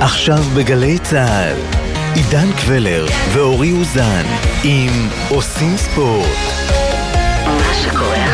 [0.00, 1.56] עכשיו בגלי צה"ל,
[2.14, 4.24] עידן קבלר ואורי אוזן
[4.64, 6.28] עם עושים ספורט.
[7.44, 8.27] מה שקורה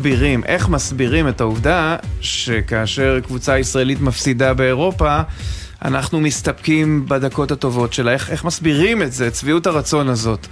[0.00, 5.20] מסבירים, איך מסבירים את העובדה שכאשר קבוצה ישראלית מפסידה באירופה,
[5.84, 8.12] אנחנו מסתפקים בדקות הטובות שלה.
[8.12, 10.46] איך, איך מסבירים את זה, צביעות הרצון הזאת?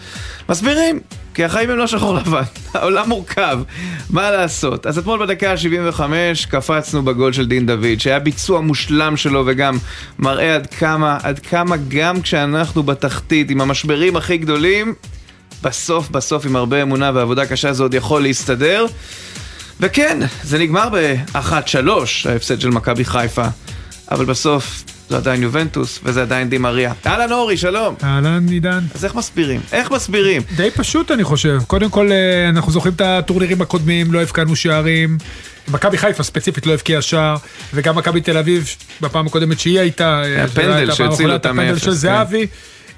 [0.48, 1.00] מסבירים,
[1.34, 2.42] כי החיים הם לא שחור לבן,
[2.74, 3.58] העולם מורכב,
[4.10, 4.86] מה לעשות?
[4.86, 6.00] אז אתמול בדקה ה-75
[6.50, 9.78] קפצנו בגול של דין דוד, שהיה ביצוע מושלם שלו וגם
[10.18, 14.94] מראה עד כמה, עד כמה גם כשאנחנו בתחתית עם המשברים הכי גדולים,
[15.62, 18.86] בסוף בסוף עם הרבה אמונה ועבודה קשה זה עוד יכול להסתדר.
[19.80, 21.88] וכן, זה נגמר ב-1-3,
[22.24, 23.44] ההפסד של מכבי חיפה.
[24.10, 26.92] אבל בסוף זה עדיין יובנטוס, וזה עדיין דימריה.
[27.06, 27.94] אהלן אורי, שלום.
[28.02, 28.80] אהלן עידן.
[28.94, 29.60] אז איך מסבירים?
[29.72, 30.42] איך מסבירים?
[30.56, 31.58] די פשוט אני חושב.
[31.66, 35.18] קודם כל, אה, אנחנו זוכרים את הטורנירים הקודמים, לא הבקענו שערים.
[35.68, 37.36] מכבי חיפה ספציפית לא הבקיעה שער,
[37.74, 41.68] וגם מכבי תל אביב, בפעם הקודמת שהיא הייתה, אה, הפנדל שהציל אותה מאפס.
[41.68, 42.40] הפנדל של זהבי.
[42.40, 42.46] אה,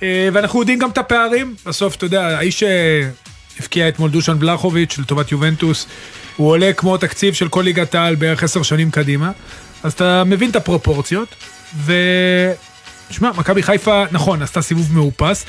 [0.02, 1.54] ואנחנו יודעים גם את הפערים.
[1.66, 2.64] בסוף, אתה יודע, האיש
[3.56, 5.86] שהבקיע אתמול דושן בלחוביץ' לטובת יובנטוס,
[6.36, 9.30] הוא עולה כמו תקציב של כל ליגת העל בערך עשר שנים קדימה.
[9.82, 11.28] אז אתה מבין את הפרופורציות,
[11.76, 11.92] ו...
[13.10, 15.44] שמע, מכבי חיפה, נכון, עשתה סיבוב מאופס,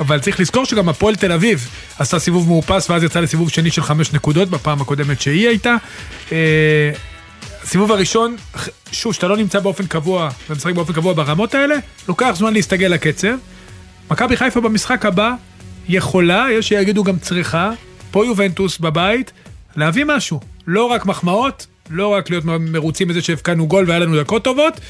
[0.00, 3.82] אבל צריך לזכור שגם הפועל תל אביב עשתה סיבוב מאופס, ואז יצאה לסיבוב שני של
[3.82, 5.76] חמש נקודות בפעם הקודמת שהיא הייתה.
[6.32, 6.90] אה,
[7.62, 8.36] הסיבוב הראשון,
[8.92, 11.74] שוב, שאתה לא נמצא באופן קבוע, ומשחק באופן קבוע ברמות האלה,
[12.08, 13.34] לוקח זמן להסתגל לקצב.
[14.10, 15.34] מכבי חיפה במשחק הבא
[15.88, 17.70] יכולה, יש שיגידו גם צריכה,
[18.10, 19.32] פה יובנטוס בבית,
[19.76, 20.40] להביא משהו.
[20.66, 24.80] לא רק מחמאות, לא רק להיות מרוצים מזה שהבקענו גול והיה לנו דקות טובות,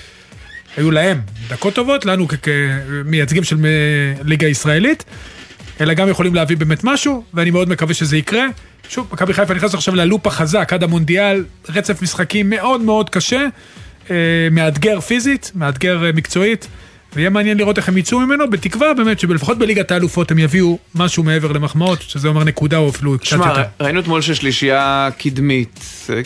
[0.77, 3.67] היו להם דקות טובות, לנו כמייצגים של
[4.25, 5.05] ליגה ישראלית,
[5.81, 8.47] אלא גם יכולים להביא באמת משהו, ואני מאוד מקווה שזה יקרה.
[8.89, 13.47] שוב, מכבי חיפה נכנס עכשיו ללופ החזק עד המונדיאל, רצף משחקים מאוד מאוד קשה,
[14.11, 14.17] אה,
[14.51, 16.69] מאתגר פיזית, מאתגר אה, מקצועית.
[17.17, 21.23] ויהיה מעניין לראות איך הם יצאו ממנו, בתקווה באמת שלפחות בליגת האלופות הם יביאו משהו
[21.23, 23.55] מעבר למחמאות, שזה אומר נקודה או אפילו קצת יותר.
[23.55, 25.81] שמע, ראינו אתמול ששלישייה קדמית,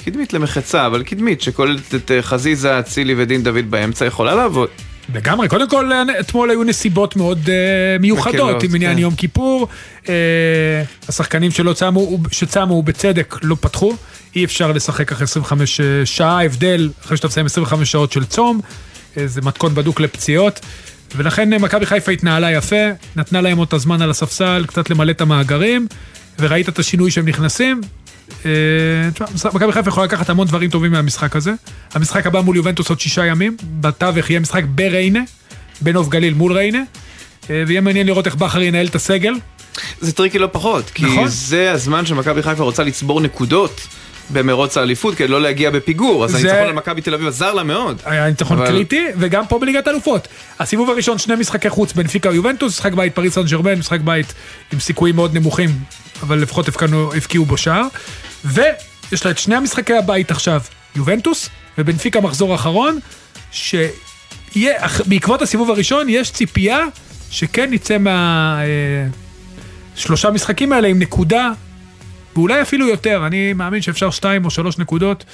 [0.05, 4.69] קדמית למחצה, אבל קדמית, שכוללת את אה, חזיזה, אצילי ודין דוד באמצע, יכולה לעבוד.
[5.15, 5.91] לגמרי, קודם כל
[6.21, 7.49] אתמול היו נסיבות מאוד uh,
[8.01, 8.99] מיוחדות, מקלות, עם עניין כן.
[8.99, 9.69] יום כיפור,
[10.05, 10.09] uh,
[11.09, 13.97] השחקנים שלא צמו, שצמו בצדק לא פתחו,
[14.37, 18.61] אי אפשר לשחק אחרי 25 שעה, הבדל אחרי שאתה מסיים 25 שעות של צום.
[19.17, 20.61] איזה מתכון בדוק לפציעות.
[21.17, 22.85] ולכן אה, מכבי חיפה התנהלה יפה,
[23.17, 25.87] נתנה להם עוד את הזמן על הספסל, קצת למלא את המאגרים,
[26.39, 27.81] וראית את השינוי שהם נכנסים.
[28.47, 28.51] אה,
[29.55, 31.53] מכבי חיפה יכולה לקחת המון דברים טובים מהמשחק הזה.
[31.95, 35.21] המשחק הבא מול יובנטוס עוד שישה ימים, בתווך יהיה משחק בריינה,
[35.81, 36.83] בנוף גליל מול ריינה,
[37.51, 39.35] אה, ויהיה מעניין לראות איך בכר ינהל את הסגל.
[40.01, 41.29] זה טריקי לא פחות, כי נכון.
[41.29, 43.81] זה הזמן שמכבי חיפה רוצה לצבור נקודות.
[44.31, 46.39] במרוץ האליפות כדי לא להגיע בפיגור, אז זה...
[46.39, 48.03] הניצחון למכבי תל אביב עזר לה מאוד.
[48.05, 48.67] היה ניצחון אבל...
[48.67, 50.29] קריטי, וגם פה בליגת אלופות.
[50.59, 54.35] הסיבוב הראשון, שני משחקי חוץ, בנפיקה ויובנטוס, משחק בית פריז סן ז'רמן, משחק בית
[54.73, 55.71] עם סיכויים מאוד נמוכים,
[56.23, 56.69] אבל לפחות
[57.15, 57.87] הבקיעו בו שער.
[58.45, 60.61] ויש לה את שני המשחקי הבית עכשיו,
[60.97, 61.49] יובנטוס,
[61.79, 62.99] ובנפיקה מחזור אחרון,
[63.53, 66.81] שבעקבות הסיבוב הראשון יש ציפייה
[67.31, 67.97] שכן נצא
[69.95, 71.51] מהשלושה אה, משחקים האלה עם נקודה
[72.37, 75.25] ואולי אפילו יותר, אני מאמין שאפשר שתיים או שלוש נקודות,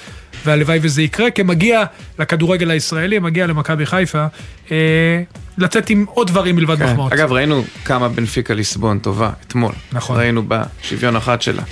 [0.45, 1.83] והלוואי וזה יקרה, כי מגיע
[2.19, 4.25] לכדורגל הישראלי, מגיע למכבי חיפה,
[4.71, 5.21] אה,
[5.57, 6.85] לצאת עם עוד דברים מלבד כן.
[6.85, 7.13] מחמאות.
[7.13, 9.71] אגב, ראינו כמה בנפיקה ליסבון טובה אתמול.
[9.91, 10.17] נכון.
[10.17, 11.63] ראינו בשוויון אחת שלה.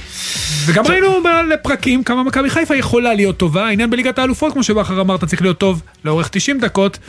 [0.65, 1.19] וגם ראינו
[1.53, 3.65] לפרקים כמה מכבי חיפה יכולה להיות טובה.
[3.65, 6.99] העניין בליגת האלופות, כמו שבכר אמרת, צריך להיות טוב לאורך 90 דקות.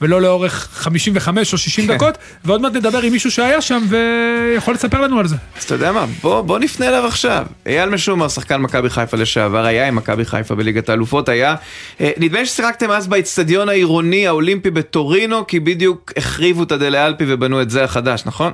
[0.00, 1.94] ולא לאורך 55 או 60 כן.
[1.94, 5.36] דקות, ועוד מעט נדבר עם מישהו שהיה שם ויכול לספר לנו על זה.
[5.56, 7.46] אז אתה יודע מה, בוא, בוא נפנה אליו עכשיו.
[7.66, 11.54] אייל משומר, שחקן מכבי חיפה לשעבר, היה עם מכבי חיפה בליגת האלופות, היה...
[12.00, 17.24] אה, נדמה לי ששיחקתם אז באיצטדיון העירוני האולימפי בטורינו, כי בדיוק החריבו את הדלה אלפי
[17.28, 18.52] ובנו את זה החדש, נכון?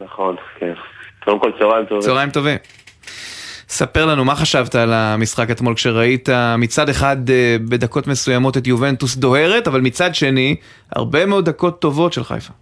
[0.00, 0.72] נכון, כן.
[1.24, 2.00] קודם כל צהריים טובים.
[2.00, 2.58] צהריים טובים.
[3.72, 6.28] ספר לנו מה חשבת על המשחק אתמול כשראית
[6.58, 10.56] מצד אחד אה, בדקות מסוימות את יובנטוס דוהרת, אבל מצד שני,
[10.96, 12.52] הרבה מאוד דקות טובות של חיפה.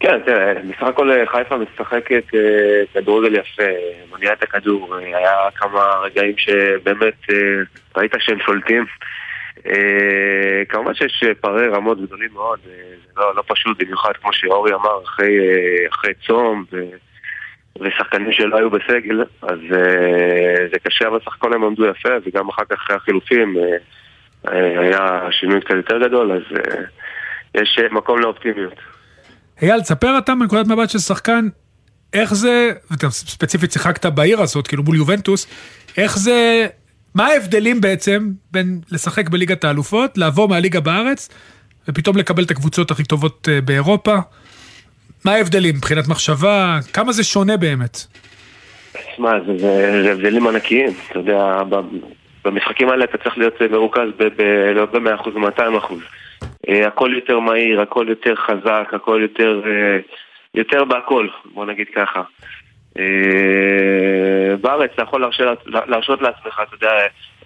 [0.00, 3.62] כן, תראה, בסך הכל אה, חיפה משחקת אה, כדורגל יפה,
[4.12, 7.26] מניעה את הכדור, היה כמה רגעים שבאמת
[7.96, 8.84] ראית שהם שולטים.
[10.68, 12.70] כמובן שיש פערי רמות גדולים מאוד, זה
[13.16, 15.38] לא, לא פשוט, במיוחד כמו שאורי אמר, אחרי,
[15.90, 16.82] אחרי צום ו,
[17.80, 22.48] ושחקנים שלא היו בסגל, אז אה, זה קשה, אבל סך הכל הם עמדו יפה, וגם
[22.48, 23.56] אחר כך אחרי החילופים
[24.48, 26.82] אה, היה שינוי קצת יותר גדול, אז אה,
[27.62, 28.74] יש אה, מקום לאופטימיות.
[29.62, 31.48] אייל, תספר אתה מנקודת מבט של שחקן,
[32.12, 35.46] איך זה, ואתה ספציפית שיחקת בעיר הזאת, כאילו מול יובנטוס,
[35.96, 36.66] איך זה,
[37.14, 41.28] מה ההבדלים בעצם בין לשחק בליגת האלופות, לעבור מהליגה בארץ,
[41.88, 44.16] ופתאום לקבל את הקבוצות הכי טובות באירופה?
[45.24, 46.78] מה ההבדלים מבחינת מחשבה?
[46.92, 47.96] כמה זה שונה באמת?
[49.16, 51.62] שמע, זה, זה, זה הבדלים ענקיים, אתה יודע,
[52.44, 55.94] במשחקים האלה אתה צריך להיות מרוכז ב- ב- לא ב-100% ב-200%.
[56.68, 59.98] אה, הכל יותר מהיר, הכל יותר חזק, הכל יותר, אה,
[60.54, 62.22] יותר בהכל, בוא נגיד ככה.
[62.98, 65.20] אה, בארץ אתה יכול
[65.88, 66.92] להרשות, לעצמך, אתה יודע,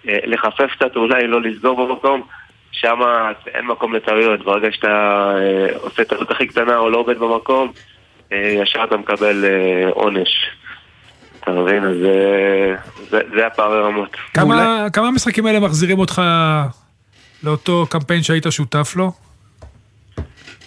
[0.05, 2.21] לחפף קצת, אולי לא לסגור במקום,
[2.81, 2.99] שם
[3.47, 7.71] אין מקום לטעויות, ברגע שאתה אה, עושה טעות הכי קטנה או לא עובד במקום,
[8.31, 10.29] אה, ישר אתה מקבל אה, עונש.
[11.39, 11.83] אתה מבין?
[11.83, 12.75] אז אה,
[13.09, 14.15] זה, זה הפערי רמות.
[14.33, 16.21] כמה, כמה המשחקים האלה מחזירים אותך
[17.43, 19.11] לאותו קמפיין שהיית שותף לו?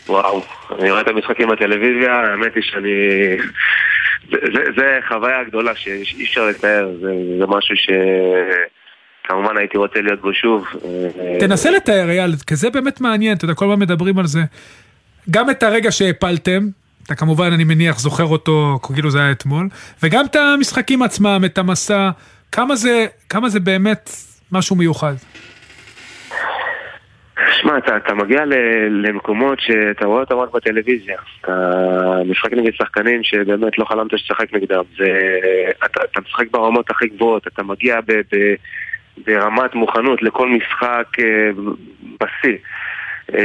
[0.09, 0.43] וואו,
[0.79, 2.91] אני רואה את המשחקים בטלוויזיה, האמת היא שאני...
[4.31, 7.77] זה, זה, זה חוויה גדולה שאי אפשר לתאר, זה, זה משהו
[9.31, 10.67] שכמובן הייתי רוצה להיות בו שוב.
[10.85, 14.41] אה, תנסה לתאר, אייל, כי זה באמת מעניין, אתה יודע, כל הזמן מדברים על זה.
[15.31, 16.63] גם את הרגע שהפלתם,
[17.07, 19.69] אתה כמובן, אני מניח, זוכר אותו כאילו זה היה אתמול,
[20.03, 22.11] וגם את המשחקים עצמם, את המסע,
[22.53, 24.11] כמה זה, כמה זה באמת
[24.53, 25.15] משהו מיוחד.
[27.61, 28.55] שמע, אתה, אתה מגיע ל,
[29.07, 31.17] למקומות שאתה רואה אותם רק בטלוויזיה.
[31.41, 31.53] אתה
[32.27, 34.83] משחק נגד שחקנים שבאמת לא חלמת שתשחק נגדם.
[34.99, 35.07] זה,
[35.85, 38.55] אתה, אתה משחק ברמות הכי גבוהות, אתה מגיע ב, ב,
[39.27, 41.51] ברמת מוכנות לכל משחק אה,
[42.21, 42.57] בשיא.
[43.35, 43.41] אה,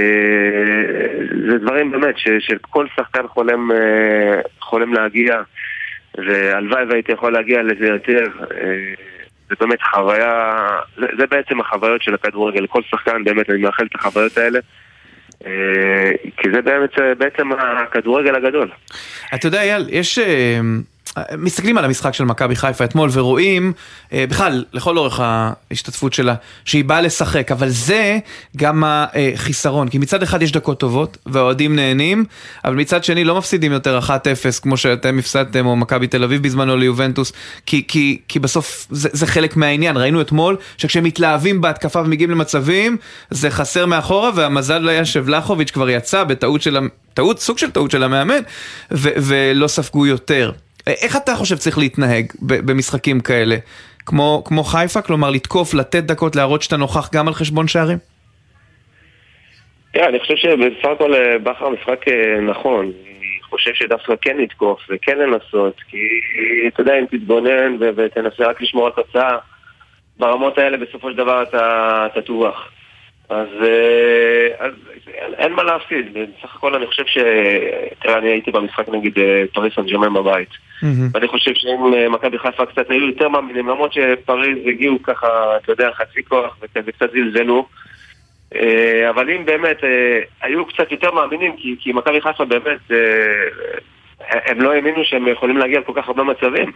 [1.49, 5.41] זה דברים באמת ש, שכל שחקן חולם, אה, חולם להגיע,
[6.17, 8.27] והלוואי והייתי יכול להגיע לזה יותר.
[9.49, 10.67] זה באמת חוויה,
[10.97, 14.59] זה, זה בעצם החוויות של הכדורגל, לכל שחקן באמת אני מאחל את החוויות האלה.
[16.37, 18.69] כי זה באמת, בעצם הכדורגל הגדול.
[19.35, 20.19] אתה יודע, אייל, יש...
[21.37, 23.73] מסתכלים על המשחק של מכבי חיפה אתמול ורואים,
[24.13, 26.35] אה, בכלל, לכל אורך ההשתתפות שלה,
[26.65, 28.19] שהיא באה לשחק, אבל זה
[28.57, 32.25] גם החיסרון, כי מצד אחד יש דקות טובות, והאוהדים נהנים,
[32.65, 34.09] אבל מצד שני לא מפסידים יותר 1-0,
[34.61, 37.33] כמו שאתם הפסדתם, או מכבי תל אביב בזמנו ליובנטוס,
[37.65, 39.97] כי, כי, כי בסוף זה, זה חלק מהעניין.
[39.97, 42.97] ראינו אתמול שכשהם מתלהבים בהתקפה ומגיעים למצבים,
[43.29, 46.77] זה חסר מאחורה, והמזל היה שבלחוביץ' כבר יצא בטעות של...
[47.13, 48.39] טעות, סוג של טעות של המאמן,
[48.91, 50.51] ו- ולא ספגו יותר.
[50.87, 53.55] איך אתה חושב צריך להתנהג במשחקים כאלה?
[54.05, 57.97] כמו, כמו חיפה, כלומר לתקוף, לתת דקות, להראות שאתה נוכח גם על חשבון שערים?
[59.93, 62.05] כן, אני חושב שבסך הכל בכר משחק
[62.47, 62.85] נכון.
[62.85, 65.97] אני חושב שדווקא כן לתקוף וכן לנסות, כי
[66.67, 69.37] אתה יודע, אם תתבונן ותנסה רק לשמור על תוצאה,
[70.19, 72.69] ברמות האלה בסופו של דבר אתה, תובח.
[73.29, 73.47] אז,
[74.59, 74.71] אז
[75.37, 77.17] אין מה להפסיד, בסך הכל אני חושב ש...
[78.01, 79.11] תראה, אני הייתי במשחק נגד
[79.53, 80.49] פריס סן ג'רמן בבית.
[81.13, 85.89] ואני חושב שאם מכבי חיפה קצת היו יותר מאמינים, למרות שפריז הגיעו ככה, אתה יודע,
[85.91, 87.67] חצי כוח וכזה קצת זלזלו.
[89.09, 89.77] אבל אם באמת
[90.41, 92.79] היו קצת יותר מאמינים, כי מכבי חיפה באמת,
[94.29, 96.71] הם לא האמינו שהם יכולים להגיע לכל כך הרבה מצבים.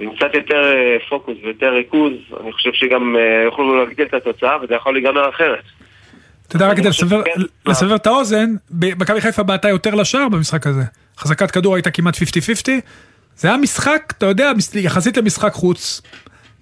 [0.00, 0.74] עם קצת יותר
[1.08, 5.64] פוקוס ויותר ריכוז, אני חושב שגם יוכלו להגדיל את התוצאה וזה יכול להיגמר אחרת.
[6.52, 6.88] אתה יודע, רק כדי
[7.66, 10.82] לסבר את האוזן, מכבי חיפה בעטה יותר לשער במשחק הזה.
[11.18, 12.20] חזקת כדור הייתה כמעט 50-50.
[13.36, 16.02] זה היה משחק, אתה יודע, יחסית למשחק חוץ,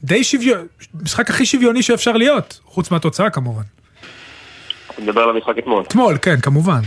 [0.04, 0.62] די שוויוני,
[1.02, 3.62] משחק הכי שוויוני שאפשר להיות, חוץ מהתוצאה כמובן.
[4.90, 5.82] אתה מדבר על המשחק אתמול.
[5.82, 6.80] אתמול, כן, כמובן.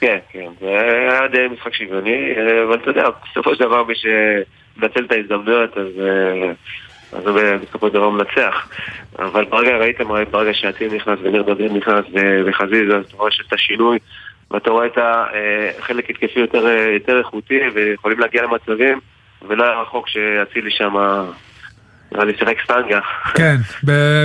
[0.00, 2.32] כן, כן, זה היה די משחק שוויוני,
[2.68, 5.86] אבל אתה יודע, בסופו של דבר מי שמנצל את ההזדמנויות, אז...
[7.12, 8.68] אז הוא בסופו של דבר מנצח.
[9.18, 12.04] אבל ברגע, ראיתם, ברגע שעתיד נכנס וניר דוד נכנס
[12.46, 13.98] וחזיזה, אז אתה רואה שיש את השינוי,
[14.50, 14.98] ואתה רואה את
[15.78, 19.00] החלק התקפי יותר, יותר איכותי, ויכולים להגיע למצבים,
[19.48, 20.94] ולא היה רחוק שאצילי שם...
[22.12, 23.00] נראה לי שיחק סטנגה.
[23.34, 23.56] כן,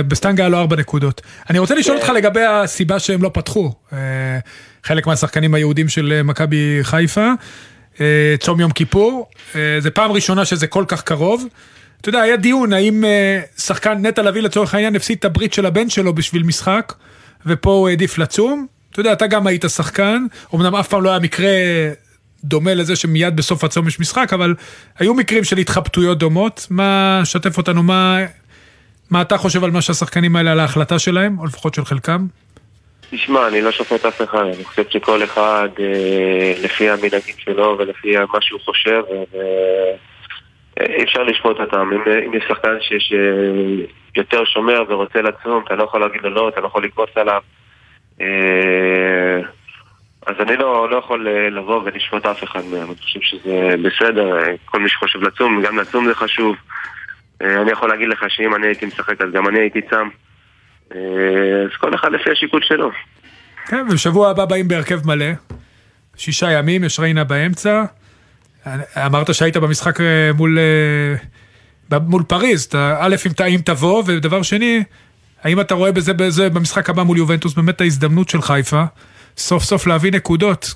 [0.08, 1.20] בסטנגה לו ארבע נקודות.
[1.50, 3.72] אני רוצה לשאול אותך לגבי הסיבה שהם לא פתחו.
[4.84, 7.26] חלק מהשחקנים היהודים של מכבי חיפה,
[8.38, 9.30] צום יום כיפור.
[9.78, 11.44] זה פעם ראשונה שזה כל כך קרוב.
[12.04, 13.04] אתה יודע, היה דיון האם
[13.58, 16.92] שחקן נטע לביא לצורך העניין הפסיד את הברית של הבן שלו בשביל משחק,
[17.46, 18.66] ופה הוא העדיף לצום.
[18.90, 21.48] אתה יודע, אתה גם היית שחקן, אמנם אף פעם לא היה מקרה
[22.44, 24.54] דומה לזה שמיד בסוף הצום יש משחק, אבל
[24.98, 26.66] היו מקרים של התחבטויות דומות.
[26.70, 28.18] מה, שתף אותנו, מה,
[29.10, 32.26] מה אתה חושב על מה שהשחקנים האלה, על ההחלטה שלהם, או לפחות של חלקם?
[33.10, 38.16] תשמע, אני לא שופט אף אחד, אני חושב שכל אחד אה, לפי המנהגים שלו ולפי
[38.32, 40.13] מה שהוא חושב, ואי
[41.02, 41.90] אפשר לשפוט אותם.
[41.92, 46.30] אם, אם יש שחקן שיש אה, יותר שומר ורוצה לצום, אתה לא יכול להגיד לו
[46.30, 47.40] לא, אתה לא יכול לקבוץ עליו.
[48.20, 49.40] אה,
[50.26, 54.38] אז אני לא, לא יכול אה, לבוא ולשפוט אף אחד מהם, אני חושב שזה בסדר,
[54.38, 56.56] אה, כל מי שחושב לצום, גם לצום זה חשוב.
[57.42, 60.08] אה, אני יכול להגיד לך שאם אני הייתי משחק אז גם אני הייתי צם.
[60.94, 60.98] אה,
[61.64, 62.90] אז כל אחד לפי השיקול שלו.
[63.66, 65.32] כן, ובשבוע הבא באים בהרכב מלא.
[66.16, 67.84] שישה ימים, יש ריינה באמצע.
[69.06, 70.58] אמרת שהיית במשחק אה, מול,
[71.92, 74.84] אה, מול פריז, אתה, א', אם, אם תבוא, ודבר שני,
[75.42, 78.82] האם אתה רואה בזה, בזה במשחק הבא מול יובנטוס באמת ההזדמנות של חיפה,
[79.36, 80.74] סוף סוף להביא נקודות?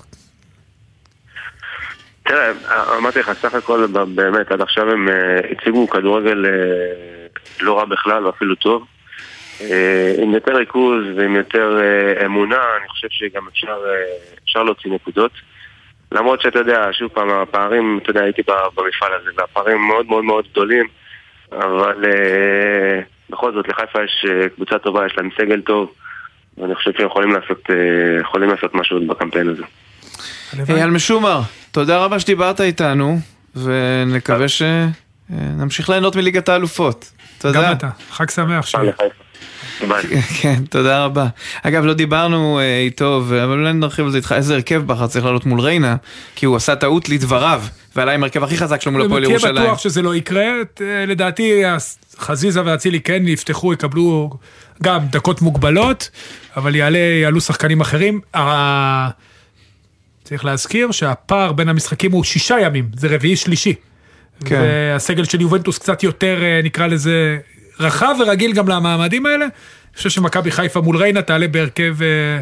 [2.23, 2.51] תראה,
[2.97, 6.45] אמרתי לך, סך הכל באמת, עד עכשיו הם אה, הציגו כדורגל
[7.61, 8.85] לא רע בכלל, ואפילו טוב.
[9.61, 11.79] אה, עם יותר ריכוז ועם יותר
[12.25, 13.77] אמונה, אני חושב שגם אפשר,
[14.43, 15.31] אפשר להוציא נקודות.
[16.11, 20.23] למרות שאתה יודע, שוב פעם, הפערים, אתה יודע, הייתי ב- במפעל הזה, והפערים מאוד מאוד
[20.23, 20.85] מאוד גדולים,
[21.51, 25.91] אבל אה, בכל זאת, לחיפה יש אה, קבוצה טובה, יש להם סגל טוב,
[26.57, 29.63] ואני חושב שהם יכולים לעשות, אה, יכולים לעשות משהו בקמפיין הזה.
[30.69, 31.39] אייל משומר,
[31.71, 33.17] תודה רבה שדיברת איתנו,
[33.55, 37.11] ונקווה שנמשיך ליהנות מליגת האלופות.
[37.37, 37.61] תודה.
[37.63, 38.65] גם אתה, חג שמח.
[38.65, 38.93] שיהיה.
[39.87, 40.21] ביי.
[40.41, 41.27] כן, תודה רבה.
[41.63, 45.25] אגב, לא דיברנו אה, איתו, אבל אולי נרחיב על זה איתך, איזה הרכב בכר צריך
[45.25, 45.95] לעלות מול ריינה,
[46.35, 47.63] כי הוא עשה טעות לדבריו,
[47.95, 49.55] ועלה עם הרכב הכי חזק שלו מול הפועל תהיה ירושלים.
[49.55, 51.61] בטוח שזה לא יקרה, ת- לדעתי
[52.19, 54.29] חזיזה ואצילי כן יפתחו, יקבלו
[54.83, 56.09] גם דקות מוגבלות,
[56.57, 58.21] אבל יעלה, יעלו שחקנים אחרים.
[60.23, 63.73] צריך להזכיר שהפער בין המשחקים הוא שישה ימים, זה רביעי שלישי.
[64.45, 64.61] כן.
[64.93, 67.37] והסגל של יובנטוס קצת יותר, אה, נקרא לזה,
[67.79, 69.45] רחב ורגיל גם למעמדים האלה.
[69.45, 72.39] אני חושב שמכבי חיפה מול ריינה תעלה בהרכב אה,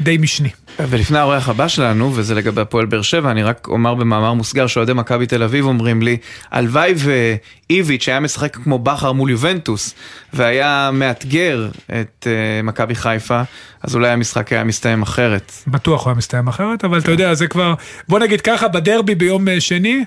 [0.00, 0.48] די משני.
[0.78, 4.92] ולפני האורח הבא שלנו, וזה לגבי הפועל באר שבע, אני רק אומר במאמר מוסגר שאוהדי
[4.92, 6.16] מכבי תל אביב אומרים לי,
[6.50, 9.94] הלוואי ואיביץ' היה משחק כמו בכר מול יובנטוס,
[10.32, 11.68] והיה מאתגר
[12.00, 13.42] את uh, מכבי חיפה,
[13.82, 15.52] אז אולי המשחק היה מסתיים אחרת.
[15.66, 17.74] בטוח הוא היה מסתיים אחרת, אבל אתה יודע, זה כבר,
[18.08, 20.04] בוא נגיד ככה, בדרבי ביום אה, שני,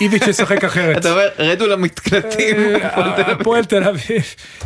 [0.00, 0.96] איביץ' ישחק אחרת.
[0.96, 2.56] אתה אומר, רדו למקלטים.
[2.56, 4.22] אה, הפועל תל אביב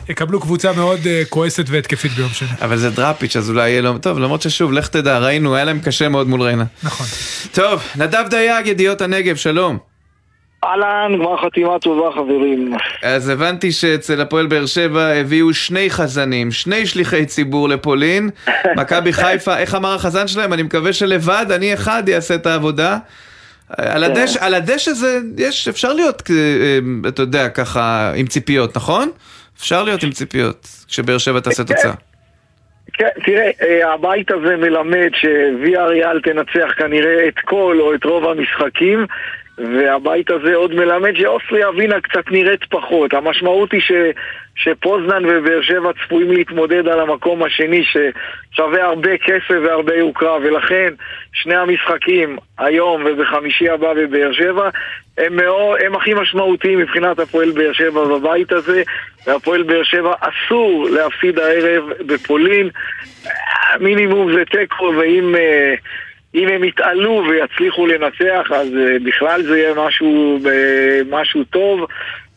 [0.08, 2.48] יקבלו קבוצה מאוד אה, כועסת והתקפית ביום שני.
[2.62, 3.98] אבל זה דראפיץ', אז אולי יהיה לו...
[3.98, 6.64] טוב, למרות ששוב, לך תדע, ראינו, היה להם קשה מאוד מול ריינה.
[6.82, 7.06] נכון.
[7.52, 9.78] טוב, נדב דייג, ידיעות הנגב, שלום.
[10.64, 12.76] אהלן, גמר חתימה טובה חברים.
[13.02, 18.30] אז הבנתי שאצל הפועל באר שבע הביאו שני חזנים, שני שליחי ציבור לפולין.
[18.78, 20.52] מכבי חיפה, איך אמר החזן שלהם?
[20.52, 22.98] אני מקווה שלבד, אני אחד יעשה את העבודה.
[23.68, 26.78] על הדשא, על הדשא זה, יש, אפשר להיות, אה,
[27.08, 29.10] אתה יודע, ככה, עם ציפיות, נכון?
[29.58, 31.92] אפשר להיות עם ציפיות, כשבאר שבע תעשה תוצאה.
[32.92, 38.24] כן, תראה, אה, הבית הזה מלמד שוויה ריאל תנצח כנראה את כל או את רוב
[38.24, 39.06] המשחקים
[39.58, 43.14] והבית הזה עוד מלמד שאוסטריה ווינה קצת נראית פחות.
[43.14, 43.92] המשמעות היא ש,
[44.56, 50.36] שפוזנן ובאר שבע צפויים להתמודד על המקום השני ששווה הרבה כסף והרבה יוקרה.
[50.42, 50.94] ולכן
[51.32, 54.68] שני המשחקים היום ובחמישי הבא בבאר שבע
[55.18, 58.82] הם, מאוד, הם הכי משמעותיים מבחינת הפועל באר שבע בבית הזה.
[59.26, 62.68] והפועל באר שבע אסור להפסיד הערב בפולין.
[63.80, 65.34] מינימום זה תיקו ואם...
[65.34, 65.74] אה,
[66.34, 70.48] אם הם יתעלו ויצליחו לנצח, אז uh, בכלל זה יהיה משהו, uh,
[71.10, 71.86] משהו טוב,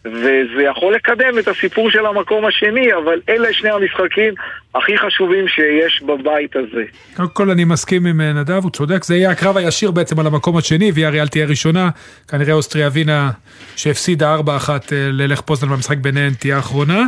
[0.05, 4.33] וזה יכול לקדם את הסיפור של המקום השני, אבל אלה שני המשחקים
[4.75, 6.83] הכי חשובים שיש בבית הזה.
[7.15, 10.27] קודם כל אני מסכים עם אה, נדב, הוא צודק, זה יהיה הקרב הישיר בעצם על
[10.27, 11.89] המקום השני, ויה ריאל תהיה ראשונה,
[12.27, 13.29] כנראה אוסטריה ווינה
[13.75, 17.03] שהפסידה 4-1 ללך פוזנן במשחק ביניהן תהיה האחרונה.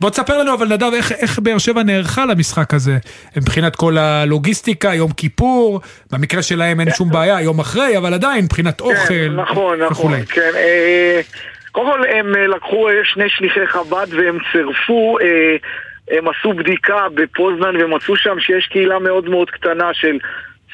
[0.00, 2.98] בוא תספר לנו אבל נדב איך, איך באר שבע נערכה למשחק הזה
[3.36, 5.80] מבחינת כל הלוגיסטיקה, יום כיפור,
[6.12, 10.26] במקרה שלהם אין שום בעיה, יום אחרי, אבל עדיין מבחינת אוכל כן, נכון, נכון, וכולי.
[10.26, 10.50] כן.
[10.54, 11.20] אה,
[11.72, 15.56] קודם כל הם אה, לקחו אה, שני שליחי חב"ד והם צירפו, אה,
[16.18, 20.18] הם עשו בדיקה בפוזנן ומצאו שם שיש קהילה מאוד מאוד קטנה של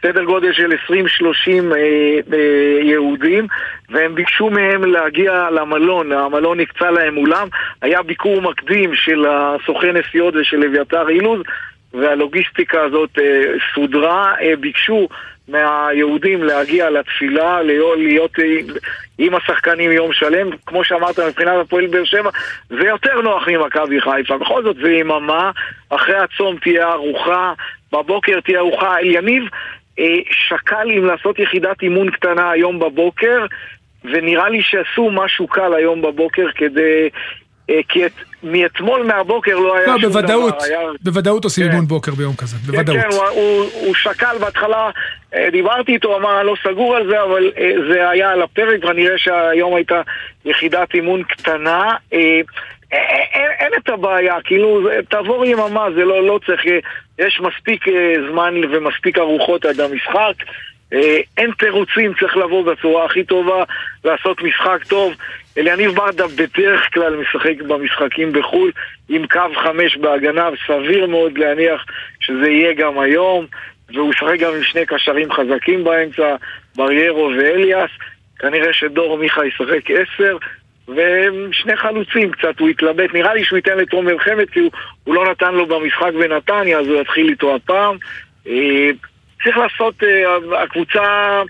[0.02, 1.78] סדר גודל של 20-30 אה,
[2.32, 3.46] אה, יהודים
[3.88, 7.48] והם ביקשו מהם להגיע למלון, המלון הקצה להם אולם,
[7.82, 11.42] היה ביקור מקדים של הסוכן נסיעות ושל אביתר אילוז
[11.94, 13.42] והלוגיסטיקה הזאת אה,
[13.74, 15.08] סודרה, אה, ביקשו
[15.48, 18.74] מהיהודים להגיע לתפילה, להיות, להיות אה,
[19.18, 22.30] עם השחקנים יום שלם, כמו שאמרת מבחינת הפועל באר שבע,
[22.68, 25.50] זה יותר נוח ממכבי חיפה, בכל זאת זה יממה,
[25.88, 27.52] אחרי הצום תהיה ארוחה,
[27.92, 29.42] בבוקר תהיה ארוחה, יניב
[30.30, 33.46] שקל אם לעשות יחידת אימון קטנה היום בבוקר,
[34.04, 37.08] ונראה לי שעשו משהו קל היום בבוקר כדי
[37.70, 40.64] אה, כי את, מאתמול מהבוקר לא היה לא, שום בוודאות, דבר.
[40.64, 40.80] היה...
[41.02, 41.70] בוודאות עושים כן.
[41.70, 42.96] אימון בוקר ביום כזה, כן, בוודאות.
[42.96, 44.90] כן, הוא, הוא, הוא שקל בהתחלה,
[45.34, 48.84] אה, דיברתי איתו, אמר, אני לא סגור על זה, אבל אה, זה היה על הפרק,
[48.84, 50.00] ואני רואה שהיום הייתה
[50.44, 51.94] יחידת אימון קטנה.
[52.92, 56.78] אין, אין את הבעיה, כאילו, תעבור יממה, זה לא, לא צריך, אה,
[57.18, 60.34] יש מספיק אה, זמן ומספיק ארוחות עד המשחק.
[60.92, 63.64] אה, אין תירוצים, צריך לבוא בצורה הכי טובה,
[64.04, 65.12] לעשות משחק טוב.
[65.58, 68.72] אליניב ברדה בדרך כלל משחק במשחקים בחו"ל
[69.08, 71.84] עם קו חמש בהגנה, וסביר מאוד להניח
[72.20, 73.46] שזה יהיה גם היום.
[73.94, 76.36] והוא ישחק גם עם שני קשרים חזקים באמצע,
[76.76, 77.90] בריירו ואליאס.
[78.38, 80.36] כנראה שדור מיכה ישחק עשר,
[80.90, 83.14] ושני חלוצים קצת, הוא התלבט.
[83.14, 84.70] נראה לי שהוא ייתן לתומר חמד, כי הוא,
[85.04, 87.96] הוא לא נתן לו במשחק בנתניה, אז הוא יתחיל איתו הפעם.
[88.46, 88.90] אה,
[89.44, 91.42] צריך לעשות, אה, הקבוצה,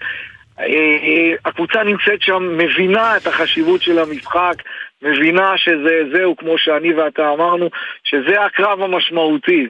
[0.60, 4.54] אה, הקבוצה נמצאת שם, מבינה את החשיבות של המשחק,
[5.02, 7.70] מבינה שזה, זהו, כמו שאני ואתה אמרנו,
[8.04, 9.68] שזה הקרב המשמעותי.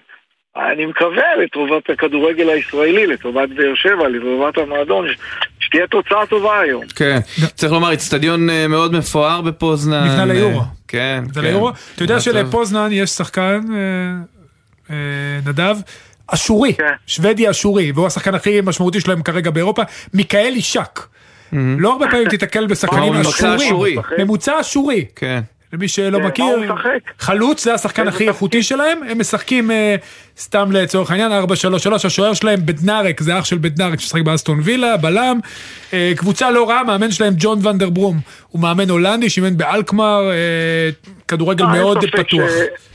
[0.56, 5.06] אני מקווה לטובת הכדורגל הישראלי, לטובת באר שבע, לטובת המועדון,
[5.60, 6.84] שתהיה תוצאה טובה היום.
[6.96, 7.18] כן,
[7.54, 10.04] צריך לומר, איצטדיון אה, מאוד מפואר בפוזנן.
[10.04, 10.60] נבנה ליורו.
[10.60, 11.46] אה, כן, זה כן.
[11.46, 11.70] ליורו.
[11.94, 12.20] אתה יודע.
[12.20, 13.60] שלפוזנן יש שחקן,
[14.90, 14.94] אה,
[15.46, 15.76] נדב,
[16.34, 16.92] אשורי, כן.
[17.06, 19.82] שוודי אשורי, והוא השחקן הכי משמעותי שלהם כרגע באירופה,
[20.14, 21.00] מיכאל אישק.
[21.52, 23.56] לא הרבה פעמים תיתקל בשחקנים אשורים.
[23.56, 23.96] אשורי.
[24.18, 25.04] ממוצע אשורי.
[25.16, 25.40] כן.
[25.72, 26.72] למי שלא כן, מכיר?
[27.18, 29.96] חלוץ זה השחקן איזה הכי איכותי שלהם, הם משחקים אה,
[30.38, 35.38] סתם לצורך העניין 4-3-3, השוער שלהם בדנארק, זה אח של בדנארק שמשחק באסטון וילה, בלם,
[35.92, 38.16] אה, קבוצה לא רעה, מאמן שלהם ג'ון ונדר ברום,
[38.48, 40.90] הוא מאמן הולנדי, שאימן באלקמר, אה,
[41.28, 42.50] כדורגל אין מאוד פתוח.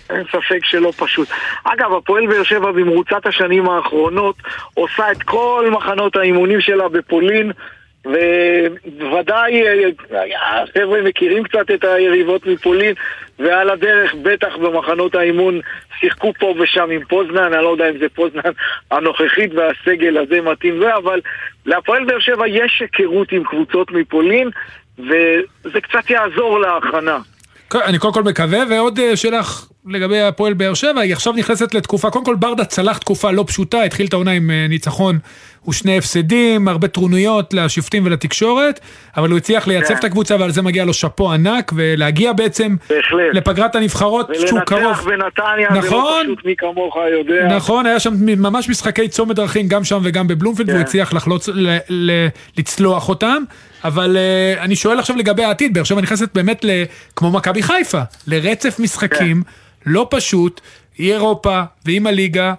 [0.09, 1.27] אין ספק שלא פשוט.
[1.63, 4.35] אגב, הפועל באר שבע במרוצת השנים האחרונות
[4.73, 7.51] עושה את כל מחנות האימונים שלה בפולין
[8.05, 12.93] וודאי אה, החבר'ה מכירים קצת את היריבות מפולין
[13.39, 15.59] ועל הדרך בטח במחנות האימון
[15.99, 18.51] שיחקו פה ושם עם פוזנן, אני לא יודע אם זה פוזנן
[18.91, 21.21] הנוכחית והסגל הזה מתאים זה, אבל
[21.65, 24.49] להפועל באר שבע יש היכרות עם קבוצות מפולין
[24.99, 27.17] וזה קצת יעזור להכנה.
[27.75, 29.41] אני קודם כל מקווה, ועוד אה, שאלה
[29.87, 33.83] לגבי הפועל באר שבע, היא עכשיו נכנסת לתקופה, קודם כל ברדה צלח תקופה לא פשוטה,
[33.83, 35.19] התחיל את העונה עם אה, ניצחון
[35.67, 38.79] ושני הפסדים, הרבה טרוניות לשופטים ולתקשורת,
[39.17, 39.99] אבל הוא הצליח לייצב כן.
[39.99, 43.33] את הקבוצה ועל זה מגיע לו שאפו ענק, ולהגיע בעצם בהחלט.
[43.33, 44.81] לפגרת הנפחרות שהוא קרוב.
[44.83, 46.23] ולנצח בנתניה זה לא נכון.
[46.25, 47.55] פשוט מי כמוך יודע.
[47.55, 50.85] נכון, היה שם ממש משחקי צומת דרכים גם שם וגם בבלומפילד, והוא כן.
[50.85, 53.43] הצליח לחלוץ, ל, ל, לצלוח אותם.
[53.83, 56.69] אבל uh, אני שואל עכשיו לגבי העתיד, באר שבע נכנסת באמת ל,
[57.15, 59.49] כמו מכבי חיפה, לרצף משחקים כן.
[59.85, 60.61] לא פשוט,
[60.97, 62.53] היא אירופה ועם הליגה.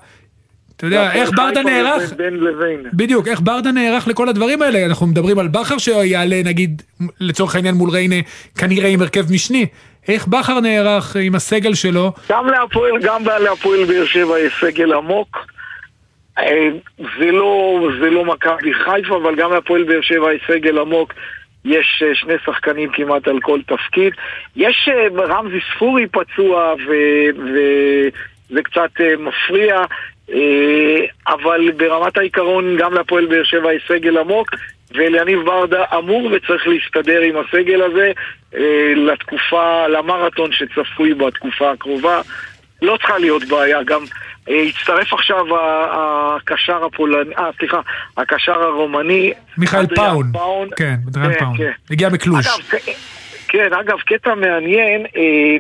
[0.76, 2.02] אתה יודע, איך ברדה נערך?
[2.12, 2.80] ובין- בין לבין.
[2.92, 4.86] בדיוק, איך ברדה נערך לכל הדברים האלה?
[4.86, 6.82] אנחנו מדברים על בכר שיעלה נגיד,
[7.20, 8.16] לצורך העניין מול ריינה,
[8.58, 9.66] כנראה עם הרכב משני.
[10.08, 12.12] איך בכר נערך עם הסגל שלו?
[12.30, 15.36] גם להפועל, גם להפועל באר שבע יש סגל עמוק.
[16.38, 16.68] אה,
[17.18, 21.14] זה לא, זה לא מכבי חיפה, אבל גם להפועל באר שבע יש סגל עמוק.
[21.66, 24.12] יש אה, שני שחקנים כמעט על כל תפקיד.
[24.56, 29.84] יש אה, רמזי ספורי פצוע וזה קצת אה, מפריע,
[31.28, 34.50] אבל ברמת העיקרון גם להפועל באר שבע יש סגל עמוק.
[34.94, 38.12] ואליניב ברדה אמור וצריך להסתדר עם הסגל הזה
[38.96, 42.20] לתקופה, למרתון שצפוי בתקופה הקרובה.
[42.82, 44.00] לא צריכה להיות בעיה, גם
[44.48, 45.46] הצטרף עכשיו
[45.92, 47.80] הקשר הפולני, אה סליחה,
[48.16, 49.32] הקשר הרומני.
[49.58, 50.32] מיכאל פאון.
[50.32, 50.68] פאון.
[50.76, 51.56] כן, אדריאן כן, פאון.
[51.56, 51.70] כן.
[51.90, 52.46] הגיע מקלוש.
[52.46, 52.80] אגב,
[53.48, 55.56] כן, אגב, קטע מעניין, אה,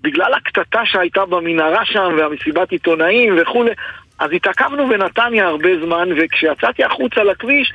[0.00, 3.70] בגלל הקטטה שהייתה במנהרה שם והמסיבת עיתונאים וכולי,
[4.18, 7.72] אז התעכבנו בנתניה הרבה זמן, וכשיצאתי החוצה לכביש,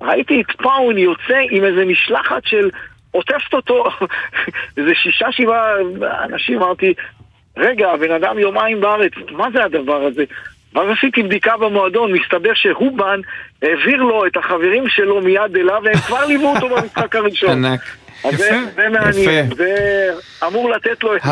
[0.00, 2.70] ראיתי את פאון יוצא עם איזה משלחת של
[3.10, 3.84] עוטפת אותו,
[4.76, 5.72] איזה שישה שבעה
[6.24, 6.94] אנשים, אמרתי,
[7.56, 10.24] רגע, הבן אדם יומיים בארץ, מה זה הדבר הזה?
[10.74, 13.20] ואז עשיתי בדיקה במועדון, מסתבר שהובן
[13.62, 17.50] העביר לו את החברים שלו מיד אליו, והם כבר ליוו אותו במשחק הראשון.
[17.64, 17.80] ענק.
[18.22, 18.54] זה, יפה.
[18.76, 19.54] זה מעניין, יפה.
[19.56, 19.74] זה
[20.46, 21.28] אמור לתת לו איזה-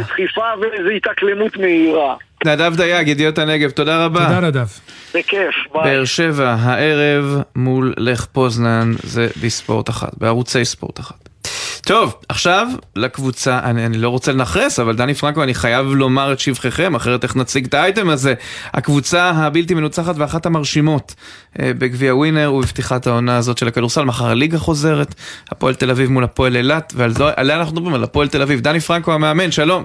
[0.00, 2.14] דחיפה ואיזו התאקלמות מהירה.
[2.46, 4.20] נדב דייג, ידיעות הנגב, תודה רבה.
[4.26, 4.66] תודה נדב.
[5.12, 5.82] זה כיף, ביי.
[5.82, 7.24] באר שבע הערב
[7.56, 11.25] מול לך פוזנן, זה בספורט אחת, בערוצי ספורט אחת.
[11.86, 16.40] טוב, עכשיו לקבוצה, אני, אני לא רוצה לנכרס, אבל דני פרנקו, אני חייב לומר את
[16.40, 18.34] שבחכם, אחרת איך נציג את האייטם הזה.
[18.74, 21.14] הקבוצה הבלתי מנוצחת ואחת המרשימות
[21.60, 24.04] אה, בגביע ווינר ובפתיחת העונה הזאת של הכדורסל.
[24.04, 25.14] מחר הליגה חוזרת,
[25.48, 28.60] הפועל תל אביב מול הפועל אילת, ועליה אנחנו מדברים, על הפועל תל אביב.
[28.60, 29.84] דני פרנקו המאמן, שלום.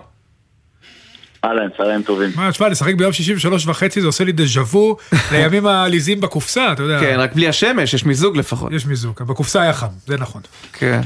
[1.46, 2.30] אהלן, צהריים טובים.
[2.36, 4.98] מה, תשמע, לשחק ביום שישי ושלוש וחצי זה עושה לי דז'ה וו
[5.32, 7.00] לימים העליזים בקופסה, אתה יודע.
[7.00, 8.72] כן, רק בלי השמש, יש מיזוג לפחות.
[8.72, 10.42] יש מיזוג, בקופסה היה חם, זה נכון.
[10.74, 11.00] כן.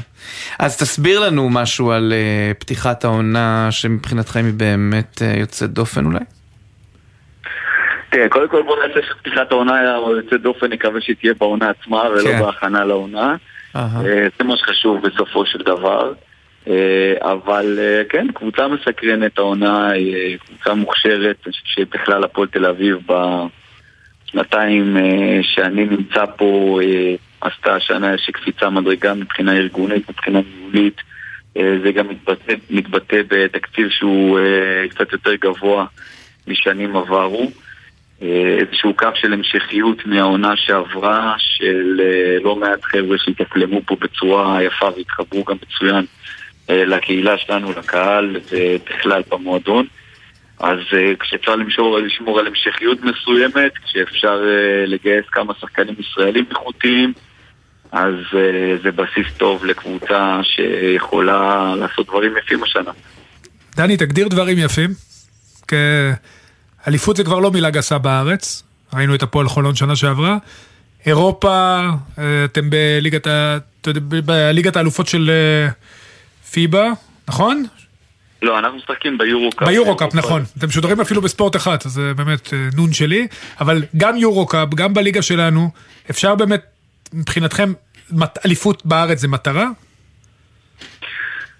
[0.58, 6.18] אז תסביר לנו משהו על אה, פתיחת העונה שמבחינתכם היא באמת אה, יוצאת דופן אולי?
[8.10, 9.82] תראה, קודם כל בוא נעשה שפתיחת העונה
[10.16, 12.40] יוצאת דופן, נקווה שהיא תהיה בעונה עצמה ולא כן.
[12.40, 13.36] בהכנה לעונה.
[13.76, 13.88] אה,
[14.38, 16.12] זה מה שחשוב בסופו של דבר.
[16.68, 22.66] אה, אבל אה, כן, קבוצה מסקרנת העונה, אה, קבוצה מוכשרת, אני חושב שבכלל הפועל תל
[22.66, 22.98] אביב
[24.26, 24.96] בשנתיים
[25.42, 26.80] שאני נמצא פה
[27.40, 31.00] עשתה השנה איזושהי קפיצה מדרגה מבחינה ארגונית, מבחינה ניהולית.
[31.54, 34.38] זה גם מתבטא, מתבטא בתקציב שהוא
[34.90, 35.86] קצת יותר גבוה
[36.46, 37.50] משנים עברו.
[38.60, 42.00] איזשהו קו של המשכיות מהעונה שעברה, של
[42.42, 46.06] לא מעט חבר'ה שהתאקלמו פה בצורה יפה והתחברו גם מצוין
[46.68, 49.86] לקהילה שלנו, לקהל ובכלל במועדון.
[50.58, 57.12] אז אה, כשאפשר למשור, לשמור על המשכיות מסוימת, כשאפשר אה, לגייס כמה שחקנים ישראלים איכותיים,
[57.92, 62.90] אז אה, זה בסיס טוב לקבוצה שיכולה לעשות דברים יפים השנה.
[63.76, 64.90] דני, תגדיר דברים יפים.
[66.88, 68.62] אליפות זה כבר לא מילה גסה בארץ,
[68.94, 70.38] ראינו את הפועל חולון שנה שעברה.
[71.06, 71.80] אירופה,
[72.18, 73.26] אה, אתם בליגת,
[74.24, 75.68] בליגת האלופות של אה,
[76.50, 76.90] פיבה,
[77.28, 77.64] נכון?
[78.42, 79.68] לא, אנחנו משחקים ביורו-קאפ.
[79.68, 80.42] ביורו-קאפ, נכון.
[80.58, 83.26] אתם משודרים אפילו בספורט אחד, אז זה באמת אה, נון שלי.
[83.60, 85.70] אבל גם יורו-קאפ, גם בליגה שלנו,
[86.10, 86.62] אפשר באמת,
[87.12, 87.72] מבחינתכם,
[88.44, 89.66] אליפות בארץ זה מטרה?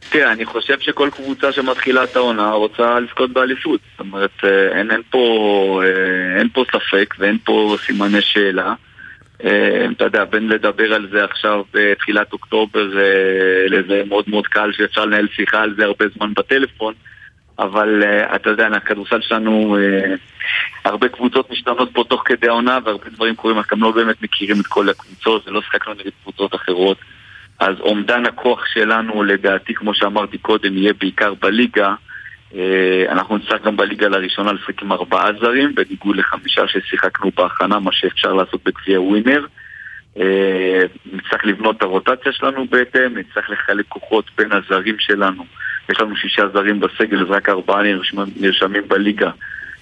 [0.08, 3.80] תראה, אני חושב שכל קבוצה שמתחילה את העונה רוצה לזכות באליפות.
[3.90, 8.74] זאת אומרת, אה, אין, אין, פה, אה, אין פה ספק ואין פה סימני שאלה.
[9.44, 14.72] אה, אתה יודע, בין לדבר על זה עכשיו בתחילת אוקטובר, אה, לזה מאוד מאוד קל
[14.72, 16.94] שאפשר לנהל שיחה על זה הרבה זמן בטלפון,
[17.58, 20.14] אבל אה, אתה יודע, הכדורסל שלנו, אה,
[20.84, 24.60] הרבה קבוצות משתנות פה תוך כדי העונה והרבה דברים קורים, אנחנו גם לא באמת מכירים
[24.60, 26.98] את כל הקבוצות, זה לא שיחקנו נגד קבוצות אחרות.
[27.58, 31.94] אז אומדן הכוח שלנו, לדעתי, כמו שאמרתי קודם, יהיה בעיקר בליגה.
[32.54, 37.92] אה, אנחנו נצטרך גם בליגה לראשונה לשחק עם ארבעה זרים, בניגוד לחמישה ששיחקנו בהכנה, מה
[37.92, 39.46] שאפשר לעשות בגביע ווינר.
[40.18, 40.82] אה,
[41.12, 45.44] נצטרך לבנות את הרוטציה שלנו בהתאם, נצטרך לחלק כוחות בין הזרים שלנו.
[45.88, 47.82] יש לנו שישה זרים בסגל, אז רק ארבעה
[48.36, 49.30] נרשמים, בליגה.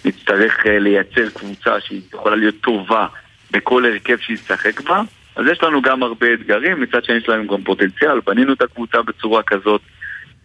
[0.04, 3.06] נצטרך אה, לייצר קבוצה שהיא יכולה להיות טובה
[3.50, 5.02] בכל הרכב שהיא תשחק בה.
[5.36, 9.02] אז יש לנו גם הרבה אתגרים, מצד שני יש לנו גם פוטנציאל, בנינו את הקבוצה
[9.02, 9.80] בצורה כזאת,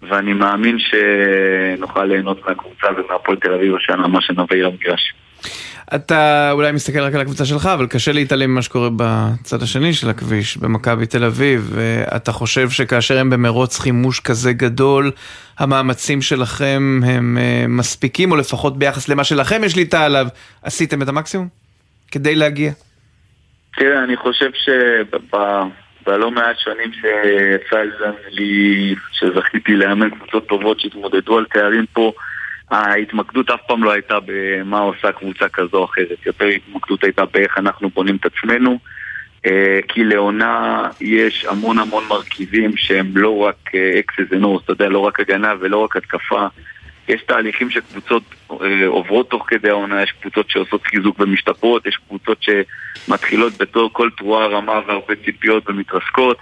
[0.02, 5.14] ואני מאמין שנוכל ליהנות מהקבוצה ומהפועל תל אביב השנה, מה שנביא למגרש.
[5.96, 10.10] אתה אולי מסתכל רק על הקבוצה שלך, אבל קשה להתעלם ממה שקורה בצד השני של
[10.10, 11.72] הכביש, במכבי תל אביב.
[11.74, 15.12] ואתה חושב שכאשר הם במרוץ חימוש כזה גדול,
[15.60, 20.28] המאמצים שלכם הם אה, מספיקים, או לפחות ביחס למה שלכם יש שליטה עליו,
[20.64, 21.48] עשיתם את המקסימום?
[22.12, 22.72] כדי להגיע?
[23.76, 24.50] תראה, אני חושב
[26.10, 27.84] שבלא מעט שנים שיצא
[28.32, 32.12] לי, שזכיתי לאמן קבוצות טובות שהתמודדו על תארים פה,
[32.72, 37.58] ההתמקדות אף פעם לא הייתה במה עושה קבוצה כזו או אחרת, יותר התמקדות הייתה באיך
[37.58, 38.80] אנחנו בונים את עצמנו,
[39.46, 45.00] אה, כי לעונה יש המון המון מרכיבים שהם לא רק אקסס ונורס, אתה יודע, לא
[45.00, 46.48] רק הגנה ולא רק התקפה.
[47.10, 52.38] יש תהליכים שקבוצות אה, עוברות תוך כדי העונה, יש קבוצות שעושות חיזוק ומשתפרות, יש קבוצות
[52.42, 56.38] שמתחילות בתור כל תרועה רמה והרבה ציפיות ומתרסקות.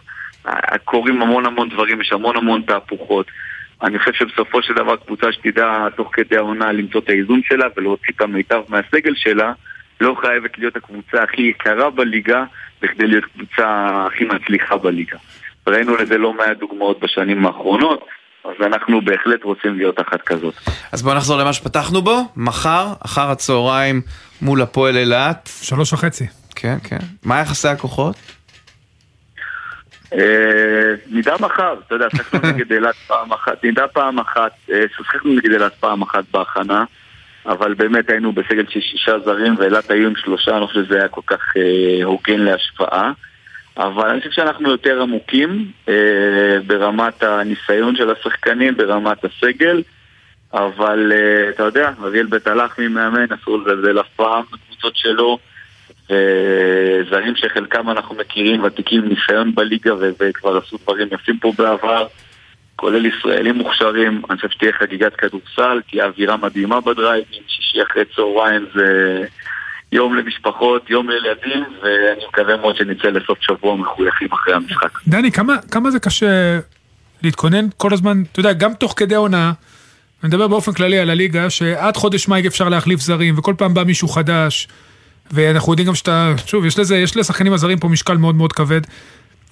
[0.48, 3.28] אה, קורים המון המון דברים, יש המון המון תהפוכות.
[3.84, 8.14] אני חושב שבסופו של דבר קבוצה שתדע תוך כדי העונה למצוא את האיזון שלה ולהוציא
[8.16, 9.54] את המיטב מהסגל שלה,
[10.02, 12.44] לא חייבת להיות הקבוצה הכי יקרה בליגה
[12.82, 15.18] בכדי להיות קבוצה הכי מצליחה בליגה.
[15.68, 18.06] ראינו לזה לא מעט דוגמאות בשנים האחרונות.
[18.48, 20.54] אז אנחנו בהחלט רוצים להיות אחת כזאת.
[20.92, 24.02] אז בואו נחזור למה שפתחנו בו, מחר, אחר הצהריים
[24.42, 25.50] מול הפועל אילת.
[25.62, 26.26] שלוש וחצי.
[26.56, 26.98] כן, כן.
[27.24, 28.16] מה יחסי הכוחות?
[30.14, 35.34] אה, נדע מחר, אתה יודע, שחקנו נגד אילת פעם אחת, נדע פעם אחת, אה, שחקנו
[35.34, 36.86] נגד אילת פעם אחת בהכנה,
[37.46, 41.08] אבל באמת היינו בסגל של שישה זרים ואילת היו עם שלושה, אני חושב שזה היה
[41.08, 43.12] כל כך אה, הוגן להשפעה.
[43.78, 45.94] אבל אני חושב שאנחנו יותר עמוקים אה,
[46.68, 49.82] ברמת הניסיון של השחקנים, ברמת הסגל,
[50.54, 55.40] אבל אה, אתה יודע, אריאל בית הלחמי מאמן, אסור לזלזל אף פעם בקבוצות שלו,
[56.10, 62.08] וזרים שחלקם אנחנו מכירים, ותיקים ניסיון בליגה ו- וכבר עשו דברים יפים פה בעבר,
[62.76, 68.66] כולל ישראלים מוכשרים, אני חושב שתהיה חגיגת כדורסל, תהיה אווירה מדהימה בדרייבים, שישי אחרי צהריים
[68.76, 69.26] זה...
[69.92, 74.90] יום למשפחות, יום לילדים, ואני מקווה מאוד שנצא לסוף שבוע מחויכים אחרי המשחק.
[75.08, 76.60] דני, כמה, כמה זה קשה
[77.24, 79.52] להתכונן כל הזמן, אתה יודע, גם תוך כדי עונה,
[80.24, 83.84] אני מדבר באופן כללי על הליגה, שעד חודש מאי אפשר להחליף זרים, וכל פעם בא
[83.84, 84.68] מישהו חדש,
[85.32, 88.82] ואנחנו יודעים גם שאתה, שוב, יש לזה, יש לשחקנים הזרים פה משקל מאוד מאוד כבד.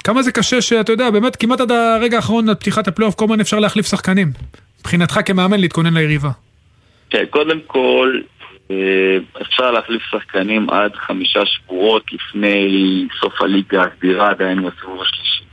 [0.03, 3.39] כמה זה קשה שאתה יודע, באמת כמעט עד הרגע האחרון, עד פתיחת הפלייאוף, כל הזמן
[3.39, 4.31] אפשר להחליף שחקנים.
[4.79, 6.29] מבחינתך כמאמן להתכונן ליריבה.
[7.09, 8.19] כן, קודם כל,
[9.41, 15.43] אפשר להחליף שחקנים עד חמישה שבועות לפני סוף הליגה הסדירה, עדיין בסיבוב השלישי.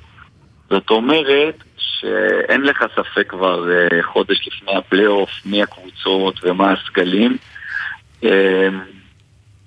[0.70, 7.36] זאת אומרת שאין לך ספק כבר אה, חודש לפני הפלייאוף מי הקבוצות ומה הסגלים.
[8.24, 8.68] אה,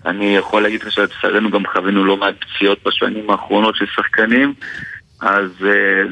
[0.06, 4.54] אני יכול להגיד לך שלצערנו גם חווינו לא מעט פציעות בשנים האחרונות של שחקנים,
[5.22, 5.50] אז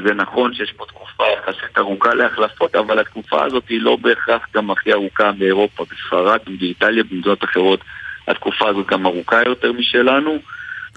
[0.05, 4.71] זה נכון שיש פה תקופה יחסית ארוכה להחלפות, אבל התקופה הזאת היא לא בהכרח גם
[4.71, 7.79] הכי ארוכה באירופה, בספרד, באיטליה, במדינות אחרות.
[8.27, 10.37] התקופה הזאת גם ארוכה יותר משלנו.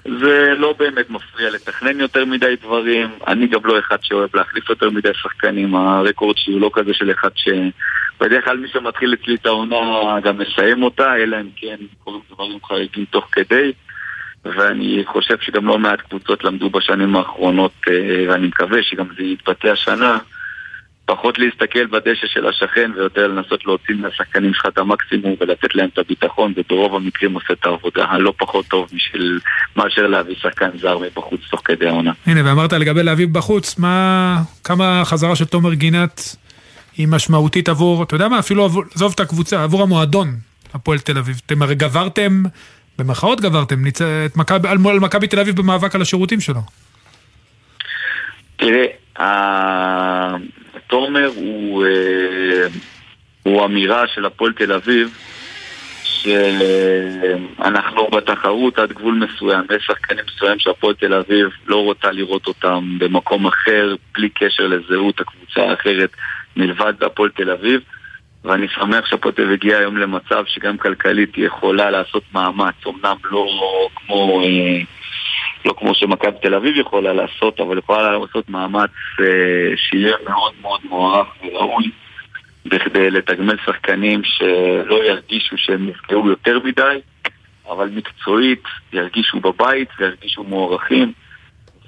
[0.03, 3.09] זה לא באמת מפריע לתכנן יותר מדי דברים.
[3.27, 5.75] אני גם לא אחד שאוהב להחליף יותר מדי שחקנים.
[5.75, 7.49] הרקורד שלי הוא לא כזה של אחד ש...
[8.19, 12.59] בדרך כלל מי שמתחיל אצלי את העונה גם מסיים אותה, אלא אם כן קורים דברים
[12.63, 13.71] חריגים תוך כדי.
[14.57, 19.67] ואני חושב שגם לא מעט קבוצות למדו בשנים האחרונות, אה, ואני מקווה שגם זה יתבטא
[19.67, 20.17] השנה.
[21.07, 25.97] פחות להסתכל בדשא של השכן ויותר לנסות להוציא מהשחקנים שלך את המקסימום ולתת להם את
[25.97, 29.39] הביטחון וברוב המקרים עושה את העבודה הלא פחות טוב בשביל
[29.75, 32.11] מאשר להביא שחקן זר מבחוץ תוך כדי העונה.
[32.25, 36.35] הנה, ואמרת לגבי להביא בחוץ, מה, כמה החזרה של תומר גינת
[36.97, 40.27] היא משמעותית עבור, אתה יודע מה, אפילו עזוב את הקבוצה, עבור המועדון,
[40.73, 41.41] הפועל תל אביב.
[41.45, 42.43] אתם הרי גברתם,
[42.97, 44.01] במחאות גברתם, ניצ...
[44.01, 44.65] את מכב...
[44.65, 46.59] על מכבי תל אביב במאבק על השירותים שלו.
[48.57, 48.87] תראה,
[50.87, 52.67] תומר הוא, אה,
[53.43, 55.17] הוא אמירה של הפועל תל אביב
[56.03, 62.97] שאנחנו בתחרות עד גבול מסוים, יש שחקנים מסוים שהפועל תל אביב לא רוצה לראות אותם
[62.99, 66.09] במקום אחר בלי קשר לזהות הקבוצה האחרת
[66.57, 67.81] מלבד בהפועל תל אביב
[68.43, 73.47] ואני שמח אביב הגיע היום למצב שגם כלכלית היא יכולה לעשות מאמץ, אמנם לא
[73.95, 74.41] כמו...
[74.43, 74.81] אה,
[75.65, 80.79] לא כמו שמכבי תל אביב יכולה לעשות, אבל יכולה לעשות מאמץ אה, שיהיה מאוד מאוד
[80.83, 81.91] מוערך וראוי
[82.65, 86.99] בכדי לתגמל שחקנים שלא ירגישו שהם נפגעו יותר מדי,
[87.69, 91.13] אבל מקצועית ירגישו בבית וירגישו מוערכים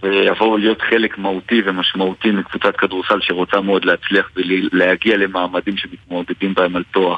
[0.03, 6.83] ויבואו להיות חלק מהותי ומשמעותי מקבוצת כדורסל שרוצה מאוד להצליח ולהגיע למעמדים שמתמודדים בהם על
[6.91, 7.17] תואר.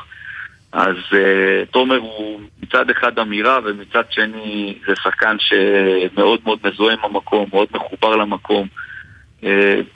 [0.74, 7.00] אז uh, תומר הוא מצד אחד אמירה ומצד שני זה שחקן שמאוד מאוד מזוהה עם
[7.04, 8.68] המקום, מאוד מחובר למקום.
[9.42, 9.46] Uh,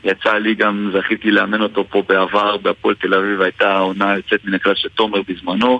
[0.04, 4.54] יצא לי גם, זכיתי לאמן אותו פה בעבר בהפועל תל אביב, הייתה עונה יוצאת מן
[4.54, 5.80] הכלל של תומר בזמנו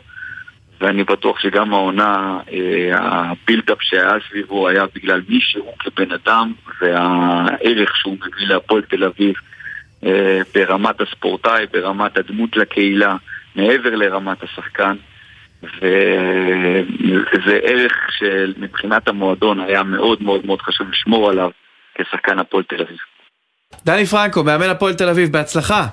[0.82, 2.52] ואני בטוח שגם העונה, uh,
[2.92, 9.36] הבילדאפ שהיה סביבו היה בגלל מי שהוא כבן אדם והערך שהוא מביא להפועל תל אביב
[10.04, 10.08] uh,
[10.56, 13.16] ברמת הספורטאי, ברמת הדמות לקהילה
[13.56, 14.96] מעבר לרמת השחקן,
[17.34, 21.50] וזה ערך שמבחינת המועדון היה מאוד מאוד מאוד חשוב לשמור עליו
[21.96, 22.98] כשחקן הפועל תל אביב.
[23.86, 25.88] דני פרנקו, מאמן הפועל תל אביב, בהצלחה.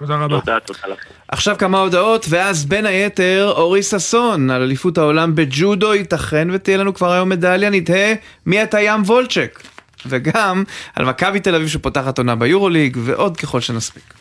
[0.00, 0.40] תודה רבה.
[0.40, 0.98] תודה, תודה לך.
[1.28, 6.94] עכשיו כמה הודעות, ואז בין היתר אורי ששון על אליפות העולם בג'ודו, ייתכן ותהיה לנו
[6.94, 8.14] כבר היום מדליה, נתהה
[8.46, 9.62] מי אתה ים וולצ'ק.
[10.06, 14.14] וגם על מכבי תל אביב שפותחת עונה ביורוליג, ועוד ככל שנספיק.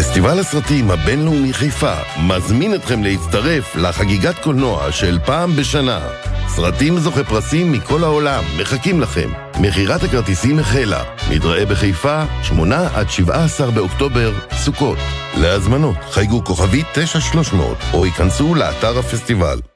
[0.00, 6.00] פסטיבל הסרטים הבינלאומי חיפה מזמין אתכם להצטרף לחגיגת קולנוע של פעם בשנה.
[6.48, 9.30] סרטים זוכי פרסים מכל העולם מחכים לכם.
[9.60, 11.04] מכירת הכרטיסים החלה.
[11.30, 14.98] נתראה בחיפה, 8 עד 17 באוקטובר, סוכות.
[15.40, 19.69] להזמנות חייגו כוכבי 9300 או ייכנסו לאתר הפסטיבל.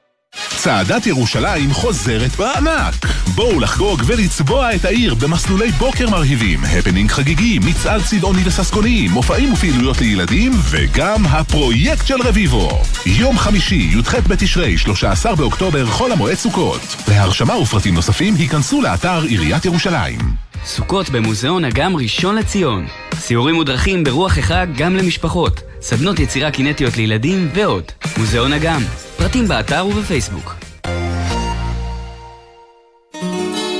[0.57, 3.05] צעדת ירושלים חוזרת בענק!
[3.35, 10.01] בואו לחגוג ולצבוע את העיר במסלולי בוקר מרהיבים, הפנינג חגיגי, מצעד צבעוני וססגוני, מופעים ופעילויות
[10.01, 12.81] לילדים, וגם הפרויקט של רביבו.
[13.05, 16.95] יום חמישי, י"ח בתשרי, 13 באוקטובר, חול המועד סוכות.
[17.07, 20.19] להרשמה ופרטים נוספים, היכנסו לאתר עיריית ירושלים.
[20.65, 22.85] סוכות במוזיאון אגם ראשון לציון.
[23.13, 25.61] סיורים ודרכים ברוח החג גם למשפחות.
[25.87, 27.83] סדנות יצירה קינטיות לילדים ועוד.
[28.17, 28.81] מוזיאון אגם.
[29.17, 30.64] פרטים באתר ובפייסבוק.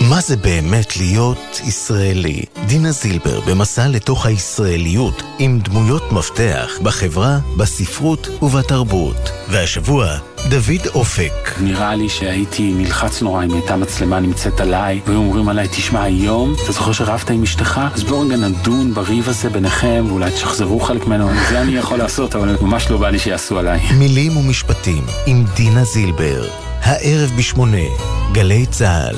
[0.09, 2.43] מה זה באמת להיות ישראלי?
[2.67, 9.31] דינה זילבר במסע לתוך הישראליות עם דמויות מפתח בחברה, בספרות ובתרבות.
[9.49, 10.17] והשבוע,
[10.49, 11.31] דוד אופק.
[11.59, 16.55] נראה לי שהייתי נלחץ נורא אם הייתה מצלמה נמצאת עליי, והיו אומרים עליי, תשמע, היום,
[16.63, 17.81] אתה זוכר שרבת עם אשתך?
[17.93, 21.29] אז בואו רגע נדון בריב הזה ביניכם, ואולי תשחזרו חלק ממנו.
[21.49, 23.79] זה אני יכול לעשות, אבל ממש לא בא לי שיעשו עליי.
[23.97, 26.47] מילים ומשפטים עם דינה זילבר.
[26.81, 27.87] הערב בשמונה,
[28.31, 29.15] גלי צה"ל.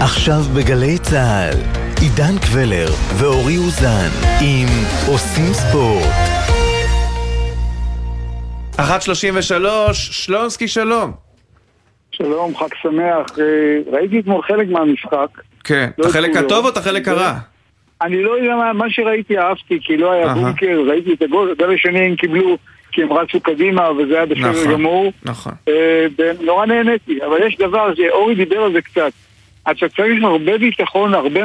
[0.00, 1.58] עכשיו בגלי צה"ל,
[2.00, 2.86] עידן קבלר
[3.18, 4.08] ואורי אוזן
[4.40, 4.68] עם
[5.08, 6.14] עושים ספורט.
[8.76, 8.82] 1.33,
[9.92, 11.12] שלונסקי שלום.
[12.10, 13.38] שלום, חג שמח.
[13.38, 13.44] אה,
[13.92, 15.28] ראיתי אתמול חלק מהמשחק.
[15.64, 16.36] כן, לא את החלק.
[16.36, 17.32] הטוב או את החלק הרע?
[18.02, 20.34] אני לא יודע מה, מה שראיתי אהבתי, כי לא היה.
[20.34, 22.56] בונקר, ראיתי את הגול, הגול השני הם קיבלו
[22.92, 24.72] כי הם רצו קדימה וזה היה בסדר נכון.
[24.72, 25.12] גמור.
[25.24, 25.52] נכון.
[25.68, 29.12] אה, ונורא נהניתי, אבל יש דבר שאורי דיבר על זה קצת.
[29.70, 31.40] אתה צריך הרבה ביטחון, הרבה...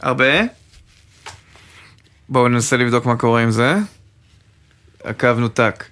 [0.00, 0.42] הרבה?
[2.28, 3.74] בואו ננסה לבדוק מה קורה עם זה.
[5.04, 5.84] הקו נותק.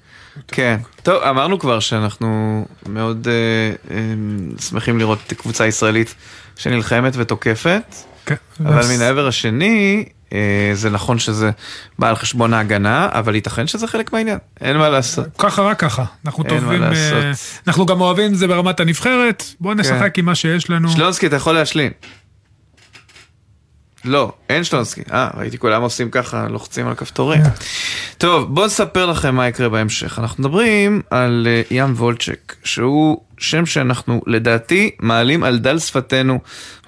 [0.48, 0.76] כן.
[1.02, 4.14] טוב, אמרנו כבר שאנחנו מאוד אה, אה,
[4.60, 6.14] שמחים לראות קבוצה ישראלית
[6.56, 7.94] שנלחמת ותוקפת,
[8.26, 8.34] כן.
[8.60, 10.04] אבל מן העבר השני,
[10.74, 11.50] זה נכון שזה
[11.98, 15.26] בא על חשבון ההגנה, אבל ייתכן שזה חלק מהעניין, אין מה לעשות.
[15.38, 16.04] ככה רק ככה.
[16.26, 17.32] אנחנו טובים, אה.
[17.66, 20.90] אנחנו גם אוהבים את זה ברמת הנבחרת, בואו נשחק עם מה שיש לנו.
[20.90, 21.92] שלונסקי, אתה יכול להשלים.
[24.04, 25.02] לא, אין שלונסקי.
[25.12, 27.40] אה, ראיתי כולם עושים ככה, לוחצים על כפתורים.
[28.18, 30.18] טוב, בואו נספר לכם מה יקרה בהמשך.
[30.18, 36.38] אנחנו מדברים על אה, ים וולצ'ק, שהוא שם שאנחנו לדעתי מעלים על דל שפתנו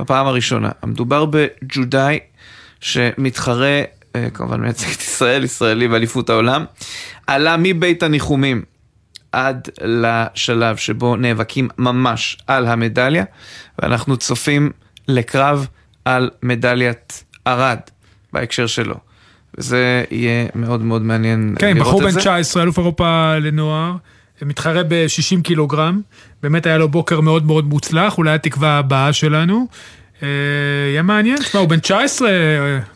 [0.00, 0.70] בפעם הראשונה.
[0.82, 2.18] המדובר בג'ודאי
[2.82, 3.82] שמתחרה,
[4.16, 6.64] אה, כמובן מייצג את ישראל, ישראלי באליפות העולם,
[7.26, 8.62] עלה מבית הניחומים
[9.32, 13.24] עד לשלב שבו נאבקים ממש על המדליה,
[13.78, 14.70] ואנחנו צופים
[15.08, 15.66] לקרב
[16.04, 17.78] על מדליית ארד
[18.32, 18.94] בהקשר שלו.
[19.58, 22.20] וזה יהיה מאוד מאוד מעניין כן, לראות בחור את בן זה.
[22.20, 23.96] 19, אלוף אירופה לנוער,
[24.42, 26.00] מתחרה ב-60 קילוגרם,
[26.42, 29.66] באמת היה לו בוקר מאוד מאוד מוצלח, אולי התקווה הבאה שלנו.
[30.22, 30.28] אה,
[30.90, 32.34] יהיה מעניין, תשמע, הוא בן 19, אה,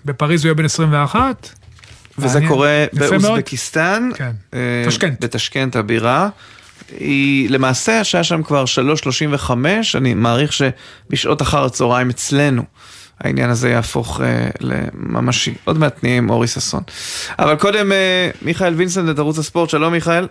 [0.05, 1.49] בפריז הוא יהיה בן 21.
[2.19, 2.41] וזה.
[2.49, 2.85] קורה.
[2.93, 4.31] באוזבקיסטן, כן.
[4.55, 4.85] אה.
[5.21, 6.29] בטשקנט הבירה.
[6.91, 9.51] היא למעשה השעה שם כבר 3.35,
[9.95, 12.63] אני מעריך שבשעות אחר הצהריים אצלנו
[13.21, 15.55] העניין הזה יהפוך אה, לממשי.
[15.65, 16.83] עוד מעט נהיה עם אורי ששון.
[17.39, 20.27] אבל קודם אה, מיכאל וינסנט את ערוץ הספורט, שלום מיכאל.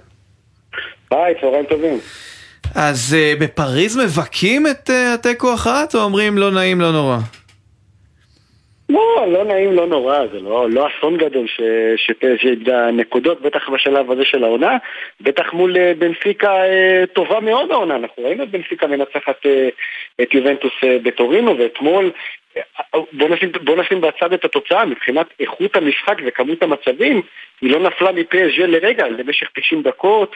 [1.12, 2.00] היי, צהריים טובים.
[2.76, 7.18] אז אה, בפריז מבכים את אה, התיקו אחת או אומרים לא נעים לא נורא?
[8.90, 12.12] לא, לא נעים, לא נורא, זה לא, לא אסון גדול ש-
[12.94, 14.78] נקודות, בטח בשלב הזה של העונה,
[15.22, 16.54] בטח מול אה, בנפיקה
[17.14, 19.46] טובה מאוד העונה, אנחנו ראינו את בנפיקה מנצחת
[20.22, 20.74] את יובנטוס
[21.04, 22.12] בטורינו, ואתמול,
[23.14, 27.22] בוא נשים, בוא נשים בצד את התוצאה, מבחינת איכות המשחק וכמות המצבים,
[27.62, 30.36] היא לא נפלה מפסג לרגע, למשך 90 דקות,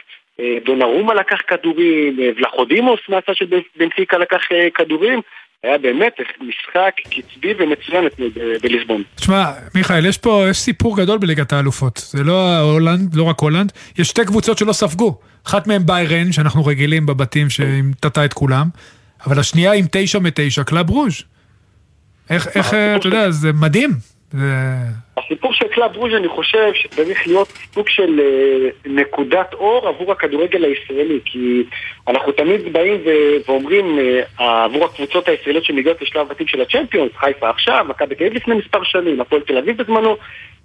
[0.64, 5.20] דונרומה לקח כדורים, אה, ולאחודימוס מהצד של בנפיקה לקח אה, כדורים,
[5.62, 8.04] היה באמת משחק קצבי ומצוין
[8.62, 9.02] בליסבון.
[9.14, 11.96] תשמע, מיכאל, יש פה, יש סיפור גדול בליגת האלופות.
[11.96, 15.18] זה לא הולאנד, לא רק הולאנד, יש שתי קבוצות שלא ספגו.
[15.46, 18.66] אחת מהן ביירן, שאנחנו רגילים בבתים שהיא טאטה את כולם,
[19.26, 21.22] אבל השנייה עם תשע מתשע, קלאב רוז'.
[22.30, 23.90] איך, איך, אה, אתה יודע, זה מדהים.
[24.32, 24.74] זה...
[25.24, 30.64] הסיפור של קלאב רוז' אני חושב שצריך להיות סוג של אה, נקודת אור עבור הכדורגל
[30.64, 31.62] הישראלי כי
[32.08, 33.00] אנחנו תמיד באים
[33.48, 38.36] ואומרים אה, עבור הקבוצות הישראליות שמגיעות לשלב בתים של הצ'מפיונס, חיפה עכשיו, מכבי תל אביב
[38.36, 40.16] לפני מספר שנים, הפועל תל אביב בזמנו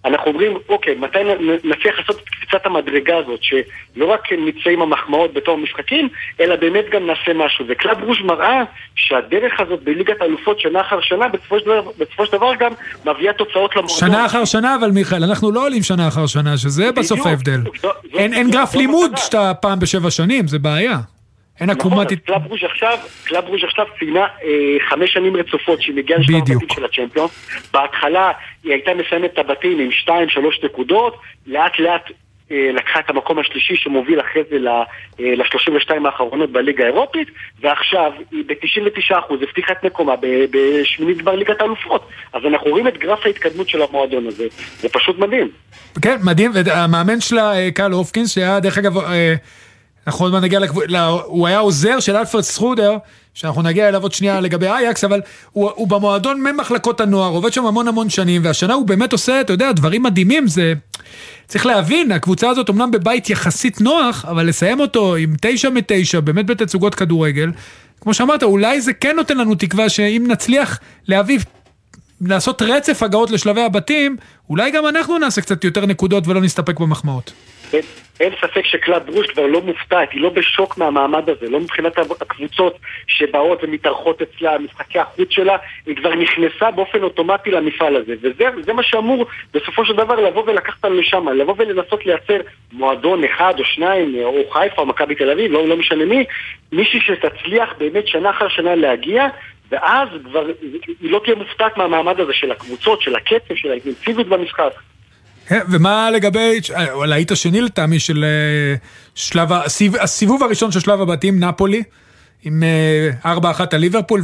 [0.06, 1.20] אנחנו אומרים, אוקיי, מתי
[1.64, 6.86] נצליח לעשות את קפיצת המדרגה הזאת, שלא רק נצא עם המחמאות בתור משחקים, אלא באמת
[6.90, 7.66] גם נעשה משהו.
[7.68, 8.64] וקלאב רוז' מראה
[8.96, 12.72] שהדרך הזאת בליגת האלופות שנה אחר שנה, בסופו של דבר, בסופו של דבר גם
[13.06, 13.98] מביאה תוצאות למועדון.
[13.98, 17.26] שנה אחר שנה, אבל מיכאל, אנחנו לא עולים שנה אחר שנה, שזה בסוף.
[17.26, 17.60] ההבדל.
[18.14, 19.12] אין, גרף לימוד.
[19.18, 20.98] שאתה פעם בשבע שנים, זה בעיה.
[21.60, 22.12] אין נכון, עקומת...
[22.12, 26.36] אז קלאב רוז' עכשיו, קלאב רוז' עכשיו ציינה אה, חמש שנים רצופות שהיא מגיעה לשלב.
[26.36, 27.28] הבתים של הצ'מפיונס.
[27.74, 28.32] בהתחלה
[28.64, 32.12] היא הייתה מסיימת את הבתים עם שתיים, שלוש נקודות, לאט לאט
[32.52, 37.28] לקחה את המקום השלישי שמוביל אחרי זה ל-32 האחרונות בליגה האירופית,
[37.62, 40.14] ועכשיו היא ב-99% הבטיחה את מקומה
[40.52, 42.10] בשמינית גמר ליגת האלופות.
[42.34, 44.48] אז אנחנו רואים את גרף ההתקדמות של המועדון הזה,
[44.80, 45.50] זה פשוט מדהים.
[46.02, 49.36] כן, מדהים, והמאמן שלה, אה, קהל הופקינס, שהיה דרך אגב, אה,
[50.08, 50.60] אנחנו עוד מעט נגיע.
[51.26, 52.98] הוא היה עוזר של אלפרד סטרודר,
[53.36, 55.22] שאנחנו נגיע אליו עוד שנייה לגבי אייקס, אבל
[55.52, 59.54] הוא, הוא במועדון ממחלקות הנוער, עובד שם המון המון שנים, והשנה הוא באמת עושה, אתה
[59.54, 60.74] יודע, דברים מדהימים, זה...
[61.48, 66.46] צריך להבין, הקבוצה הזאת אמנם בבית יחסית נוח, אבל לסיים אותו עם תשע מתשע, באמת
[66.46, 67.52] בתצוגות כדורגל,
[68.02, 71.40] כמו שאמרת, אולי זה כן נותן לנו תקווה שאם נצליח להביא
[72.22, 74.18] לעשות רצף הגעות לשלבי הבתים,
[74.50, 77.32] אולי גם אנחנו נעשה קצת יותר נקודות ולא נסתפק במחמאות.
[78.20, 82.80] אין, ספק שקלאב ברוש כבר לא מופתעת, היא לא בשוק מהמעמד הזה, לא מבחינת הקבוצות
[83.08, 88.74] שבאות ומתארחות אצלה, משחקי החוץ שלה, היא כבר נכנסה באופן אוטומטי למפעל הזה, וזה זה
[88.74, 92.38] מה שאמור בסופו של דבר לבוא ולקחת אותנו לשם, לבוא ולנסות לייצר
[92.72, 96.26] מועדון אחד או שניים, או חיפה או מכבי תל אביב, לא, לא משנה מי,
[96.72, 99.28] מישהי שתצליח באמת שנה אחר שנה להגיע,
[99.70, 100.46] ואז כבר
[101.02, 104.72] היא לא תהיה מופתעת מהמעמד הזה של הקבוצות, של הקצב, של האינטנסיביות במשחק.
[105.48, 106.60] כן, ומה לגבי,
[106.94, 108.76] אבל היית שני לטעמי של אה,
[109.16, 111.84] שלב, הסיב, הסיבוב הראשון של שלב הבתים, נפולי,
[112.44, 112.64] עם
[113.24, 113.28] 4-1
[113.72, 114.22] על ליברפול,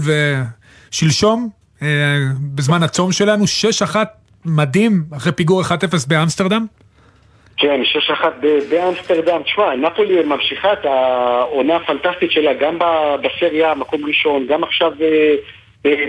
[0.92, 1.50] ושלשום,
[1.82, 1.88] אה,
[2.56, 3.46] בזמן הצום שלנו,
[3.94, 3.96] 6-1
[4.46, 6.66] מדהים, אחרי פיגור 1-0 באמסטרדם.
[7.58, 8.26] כן, 6-1
[8.70, 9.42] באמסטרדם.
[9.44, 12.78] תשמע, נפולי ממשיכה את העונה הפנטסטית שלה גם
[13.22, 15.36] בסריה, מקום ראשון, גם עכשיו אה,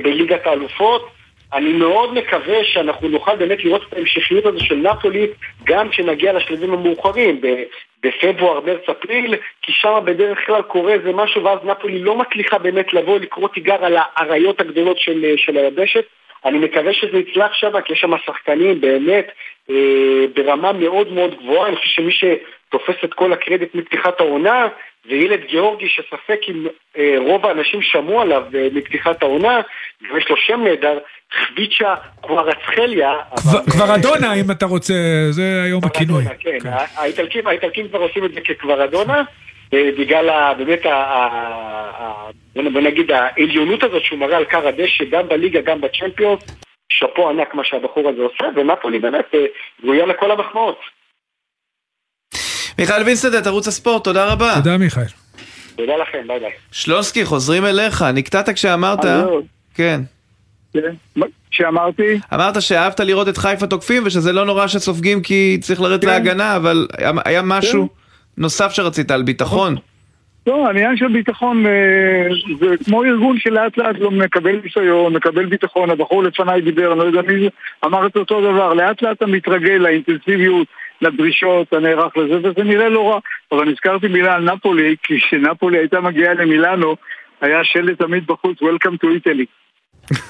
[0.02, 1.21] בליגת האלופות.
[1.52, 5.26] אני מאוד מקווה שאנחנו נוכל באמת לראות את ההמשכיות הזו של נפולי
[5.64, 7.40] גם כשנגיע לשלבים המאוחרים,
[8.02, 12.92] בפברואר, מרץ, אפריל, כי שם בדרך כלל קורה איזה משהו ואז נפולי לא מצליחה באמת
[12.92, 16.04] לבוא לקרוא תיגר על האריות הגדולות של, של היבשת.
[16.44, 19.26] אני מקווה שזה יצלח שם, כי יש שם שחקנים באמת
[19.70, 21.68] אה, ברמה מאוד מאוד גבוהה.
[21.68, 24.68] אני חושב שמי שתופס את כל הקרדיט מפתיחת העונה
[25.08, 26.66] זה ילד גיאורגי שספק אם
[26.98, 29.60] אה, רוב האנשים שמעו עליו אה, מפתיחת העונה,
[30.14, 30.98] ויש לו שם נהדר,
[31.32, 33.12] חביצ'ה קוורצחליה.
[33.72, 34.94] קוורדונה, אם אתה רוצה,
[35.30, 36.24] זה היום הכינוי.
[36.38, 36.70] כן, כן.
[37.46, 39.22] האיטלקים כבר עושים את זה כקוורדונה.
[39.74, 40.86] בגלל באמת,
[42.72, 46.42] בוא נגיד, העליונות הזאת שהוא מראה על קר הדשא, גם בליגה, גם בצ'מפיונס,
[46.88, 49.34] שאפו ענק מה שהבחור הזה עושה, ונפולי באמת
[49.84, 50.78] ראויה לכל המחמאות.
[52.78, 54.54] מיכאל וינסנט, ערוץ הספורט, תודה רבה.
[54.54, 55.02] תודה מיכאל.
[55.76, 56.50] תודה לכם, ביי ביי.
[56.72, 58.98] שלונסקי, חוזרים אליך, נקטעת כשאמרת...
[59.74, 60.00] כן.
[61.50, 62.18] שאמרתי?
[62.34, 66.86] אמרת שאהבת לראות את חיפה תוקפים ושזה לא נורא שסופגים כי צריך לרדת להגנה, אבל
[67.24, 67.88] היה משהו
[68.38, 69.76] נוסף שרצית על ביטחון.
[70.46, 71.64] לא, העניין של ביטחון
[72.60, 77.04] זה כמו ארגון שלאט לאט לא מקבל ניסיון, מקבל ביטחון, הבחור לפניי דיבר, אני לא
[77.04, 77.48] יודע מי
[77.84, 80.66] אמר את אותו דבר, לאט לאט אתה מתרגל לאינטנסיביות,
[81.02, 83.18] לדרישות, אתה נערך לזה, וזה נראה לא רע.
[83.52, 86.96] אבל נזכרתי מילה על נפולי, כי כשנפולי הייתה מגיעה למילאנו,
[87.40, 89.46] היה שלט תמיד בחוץ, Welcome to Italy.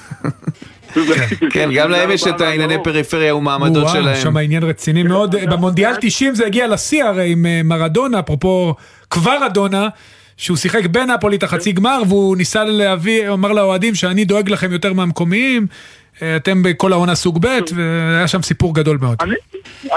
[1.53, 4.15] כן, גם להם יש את הענייני פריפריה ומעמדות שלהם.
[4.15, 5.35] שם העניין רציני מאוד.
[5.51, 8.75] במונדיאל 90 זה הגיע לשיא הרי עם מרדונה, אפרופו
[9.09, 9.89] כבר אדונה.
[10.37, 14.93] שהוא שיחק בין הפוליט החצי גמר והוא ניסה להביא, אמר לאוהדים שאני דואג לכם יותר
[14.93, 15.67] מהמקומיים,
[16.17, 19.17] אתם בכל העונה סוג ב' והיה שם סיפור גדול מאוד.
[19.21, 19.35] אני,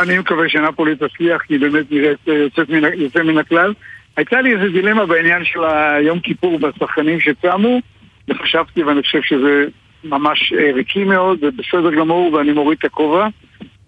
[0.00, 3.74] אני מקווה שנפולי תצליח כי היא באמת נראית יוצאת מן, יוצא מן הכלל.
[4.16, 7.80] הייתה לי איזה דילמה בעניין של היום כיפור בשחקנים שצמו
[8.28, 9.64] וחשבתי ואני חושב שזה
[10.04, 13.26] ממש ריקי מאוד ובסדר גמור ואני מוריד את הכובע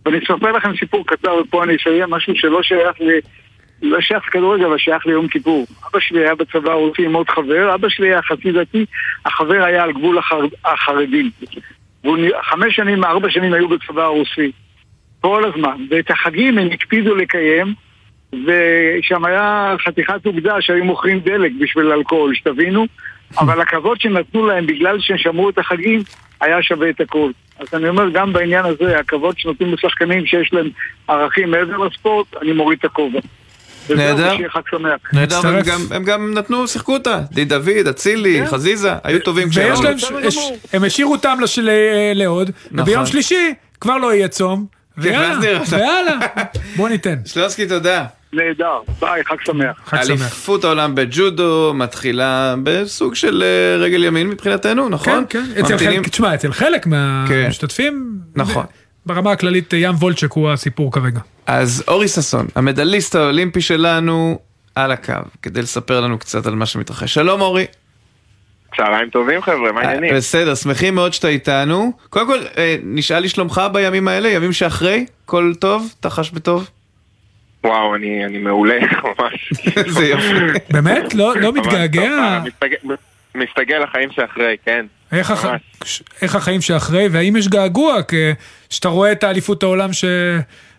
[0.07, 3.19] ואני אספר לכם סיפור קצר ופה אני אסיים משהו שלא שייך ל...
[3.83, 5.67] לא שייך לכדורגל, אבל שייך ליום כיפור.
[5.91, 8.85] אבא שלי היה בצבא הרוסי עם עוד חבר, אבא שלי היה חצי דתי,
[9.27, 10.41] החבר היה על גבול החר...
[10.65, 11.31] החרדים.
[12.43, 14.53] חמש שנים, ארבע שנים היו בצבא הרוסי.
[15.21, 15.85] כל הזמן.
[15.91, 17.75] ואת החגים הם הקפידו לקיים,
[18.33, 22.87] ושם היה חתיכת אוגדה שהיו מוכרים דלק בשביל אלכוהול, שתבינו.
[23.39, 26.01] אבל הכבוד שנתנו להם בגלל שהם שמרו את החגים,
[26.41, 27.31] היה שווה את הכל.
[27.59, 30.71] אז אני אומר, גם בעניין הזה, הכבוד שנותנים לשחקנים שיש להם
[31.09, 33.19] ערכים מעבר לספורט, אני מוריד את הכובע.
[33.97, 34.37] נהדר,
[35.13, 35.41] נהדר,
[35.91, 39.75] הם גם נתנו, שיחקו אותה, די דוד, אצילי, חזיזה, היו טובים כשהם...
[40.73, 41.39] הם השאירו אותם
[42.15, 44.67] לעוד, וביום שלישי כבר לא יהיה צום,
[44.99, 46.19] ויאללה,
[46.77, 47.15] בוא ניתן.
[47.25, 48.05] שלונסקי, תודה.
[48.33, 49.77] נהדר, ביי, חג שמח.
[49.85, 50.11] חג שמח.
[50.11, 53.45] אליפות העולם בג'ודו מתחילה בסוג של
[53.79, 55.25] רגל ימין מבחינתנו, נכון?
[55.29, 55.45] כן,
[55.79, 56.03] כן.
[56.03, 58.65] תשמע, אצל חלק מהמשתתפים, נכון.
[59.07, 61.21] ברמה הכללית ים וולצ'ק הוא הסיפור כרגע.
[61.49, 64.39] אז אורי ששון, המדליסט האולימפי שלנו,
[64.75, 67.15] על הקו, כדי לספר לנו קצת על מה שמתרחש.
[67.15, 67.67] שלום אורי.
[68.77, 70.15] צהריים טובים חבר'ה, מה העניינים?
[70.15, 71.93] בסדר, שמחים מאוד שאתה איתנו.
[72.11, 72.39] קודם כל,
[72.83, 75.95] נשאל לי שלומך בימים האלה, ימים שאחרי, כל טוב?
[76.01, 76.71] אתה חש בטוב?
[77.65, 79.53] וואו, אני, אני מעולה, ממש.
[79.99, 80.59] זה יופי.
[80.71, 81.15] באמת?
[81.15, 82.41] לא, לא מתגעגע?
[83.35, 84.87] מסתגל לחיים שאחרי, כן.
[85.13, 85.47] איך, הח...
[86.23, 87.97] איך החיים שאחרי, והאם יש געגוע
[88.69, 89.93] כשאתה רואה את האליפות העולם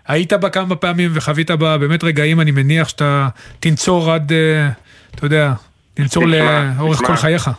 [0.10, 3.28] שהיית בה כמה פעמים וחווית בה באמת רגעים, אני מניח שאתה
[3.60, 4.32] תנצור עד,
[5.16, 5.52] אתה יודע,
[5.94, 7.50] תנצור לאורך כל חייך.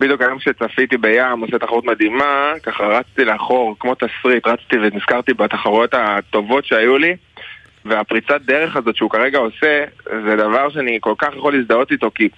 [0.00, 5.94] בדיוק היום שצפיתי בים, עושה תחרות מדהימה, ככה רצתי לאחור, כמו תסריט, רצתי ונזכרתי בתחרויות
[5.94, 7.16] הטובות שהיו לי,
[7.84, 12.28] והפריצת דרך הזאת שהוא כרגע עושה, זה דבר שאני כל כך יכול להזדהות איתו, כי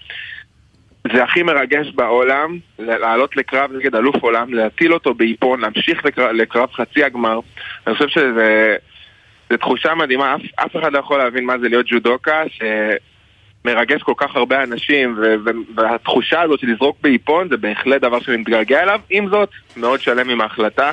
[1.15, 6.69] זה הכי מרגש בעולם, לעלות לקרב נגד אלוף עולם, להטיל אותו באיפון, להמשיך לקרב, לקרב
[6.73, 7.41] חצי הגמר.
[7.87, 8.77] אני חושב שזה
[9.51, 12.43] זו תחושה מדהימה, אף, אף אחד לא יכול להבין מה זה להיות ג'ודוקה,
[13.65, 15.35] שמרגש כל כך הרבה אנשים, ו-
[15.75, 20.31] והתחושה הזאת של לזרוק באיפון זה בהחלט דבר שאני מתגעגע אליו, עם זאת, מאוד שלם
[20.31, 20.91] עם ההחלטה.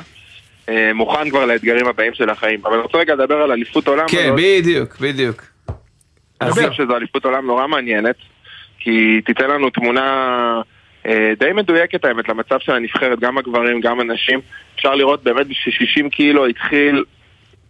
[0.68, 2.60] אה, מוכן כבר לאתגרים הבאים של החיים.
[2.64, 4.08] אבל אני רוצה רגע לדבר על אליפות עולם.
[4.08, 4.36] כן, הזאת.
[4.36, 5.42] בדיוק, בדיוק.
[6.40, 8.16] אני חושב שזו אליפות עולם נורא מעניינת,
[8.86, 10.60] כי היא תיתן לנו תמונה
[11.06, 14.40] אה, די מדויקת האמת למצב של הנבחרת, גם הגברים, גם הנשים.
[14.74, 17.04] אפשר לראות באמת ש-60 קילו התחיל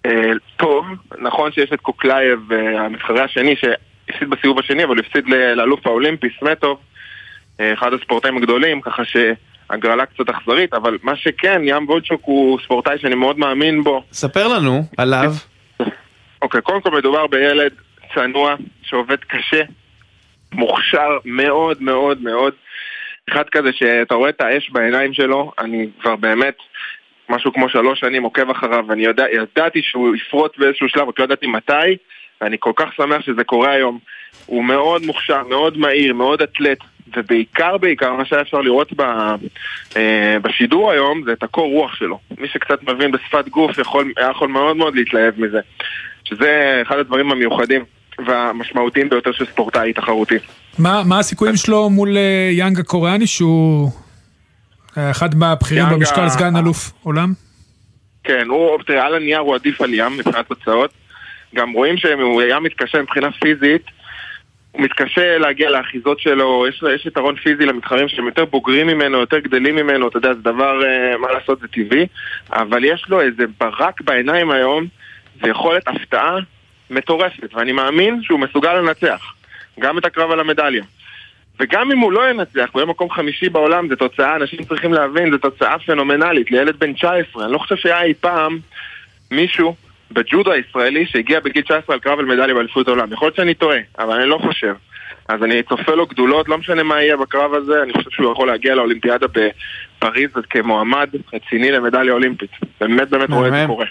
[0.06, 0.86] אה, טוב,
[1.18, 6.78] נכון שיש את קוקלייב, אה, המתחרה השני, שהפסיד בסיבוב השני, אבל הפסיד לאלוף האולימפי, סמטוב,
[7.60, 12.98] אה, אחד הספורטאים הגדולים, ככה שהגרלה קצת אכזרית, אבל מה שכן, ים וולצ'וק הוא ספורטאי
[12.98, 14.02] שאני מאוד מאמין בו.
[14.12, 15.32] ספר לנו עליו.
[16.42, 17.72] אוקיי, קודם כל מדובר בילד
[18.14, 19.62] צנוע, שעובד קשה,
[20.52, 22.54] מוכשר מאוד מאוד מאוד.
[23.30, 26.56] אחד כזה שאתה רואה את האש בעיניים שלו, אני כבר באמת
[27.28, 31.24] משהו כמו שלוש שנים עוקב אחריו, ואני יודע, ידעתי שהוא יפרוץ באיזשהו שלב, רק לא
[31.24, 31.96] ידעתי מתי,
[32.40, 33.98] ואני כל כך שמח שזה קורה היום.
[34.46, 36.78] הוא מאוד מוכשר, מאוד מהיר, מאוד אתלט,
[37.16, 39.02] ובעיקר בעיקר מה שהיה אפשר לראות ב,
[39.96, 42.18] אה, בשידור היום זה את הקור רוח שלו.
[42.38, 45.60] מי שקצת מבין בשפת גוף יכול, יכול מאוד מאוד להתלהב מזה.
[46.24, 47.84] שזה אחד הדברים המיוחדים
[48.26, 50.34] והמשמעותיים ביותר של ספורטאי תחרותי.
[50.78, 53.90] מה, מה הסיכויים שלו מול אה, יאנג הקוריאני שהוא
[54.98, 57.32] אה, אחד מהבכירים במשקל סגן אלוף עולם?
[58.24, 60.90] כן, הוא, תראה, על הנייר הוא עדיף על ים מבחינת תוצאות.
[61.54, 63.82] גם רואים שהוא היה מתקשה מבחינה פיזית.
[64.72, 69.38] הוא מתקשה להגיע לאחיזות שלו, יש, יש יתרון פיזי למתחרים שהם יותר בוגרים ממנו, יותר
[69.38, 72.06] גדלים ממנו, אתה יודע, זה דבר, אה, מה לעשות, זה טבעי.
[72.52, 74.86] אבל יש לו איזה ברק בעיניים היום,
[75.42, 76.36] זה יכולת הפתעה
[76.90, 79.32] מטורפת, ואני מאמין שהוא מסוגל לנצח.
[79.80, 80.84] גם את הקרב על המדליה.
[81.60, 85.30] וגם אם הוא לא ינצח, הוא יהיה מקום חמישי בעולם, זו תוצאה, אנשים צריכים להבין,
[85.30, 87.44] זו תוצאה פנומנלית לילד בן 19.
[87.44, 88.58] אני לא חושב שהיה אי פעם
[89.30, 89.74] מישהו
[90.12, 93.12] בג'ודו הישראלי שהגיע בגיל 19 על קרב על מדליה באליפות העולם.
[93.12, 94.74] יכול להיות שאני טועה, אבל אני לא חושב.
[95.28, 98.46] אז אני צופה לו גדולות, לא משנה מה יהיה בקרב הזה, אני חושב שהוא יכול
[98.48, 102.50] להגיע לאולימפיאדה בפריז כמועמד רציני למדליה אולימפית.
[102.80, 103.64] באמת באמת רואה את זה.
[103.66, 103.86] קורה.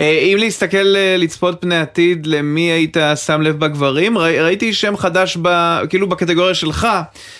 [0.00, 2.96] אה, אם להסתכל, אה, לצפות פני עתיד, למי היית
[3.26, 4.18] שם לב בגברים?
[4.18, 5.48] ראי- ראיתי שם חדש, ב,
[5.90, 6.88] כאילו בקטגוריה שלך,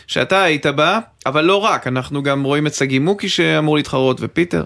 [0.07, 4.63] שאתה היית בה, אבל לא רק, אנחנו גם רואים את שגיא מוקי שאמור להתחרות, ופיטר.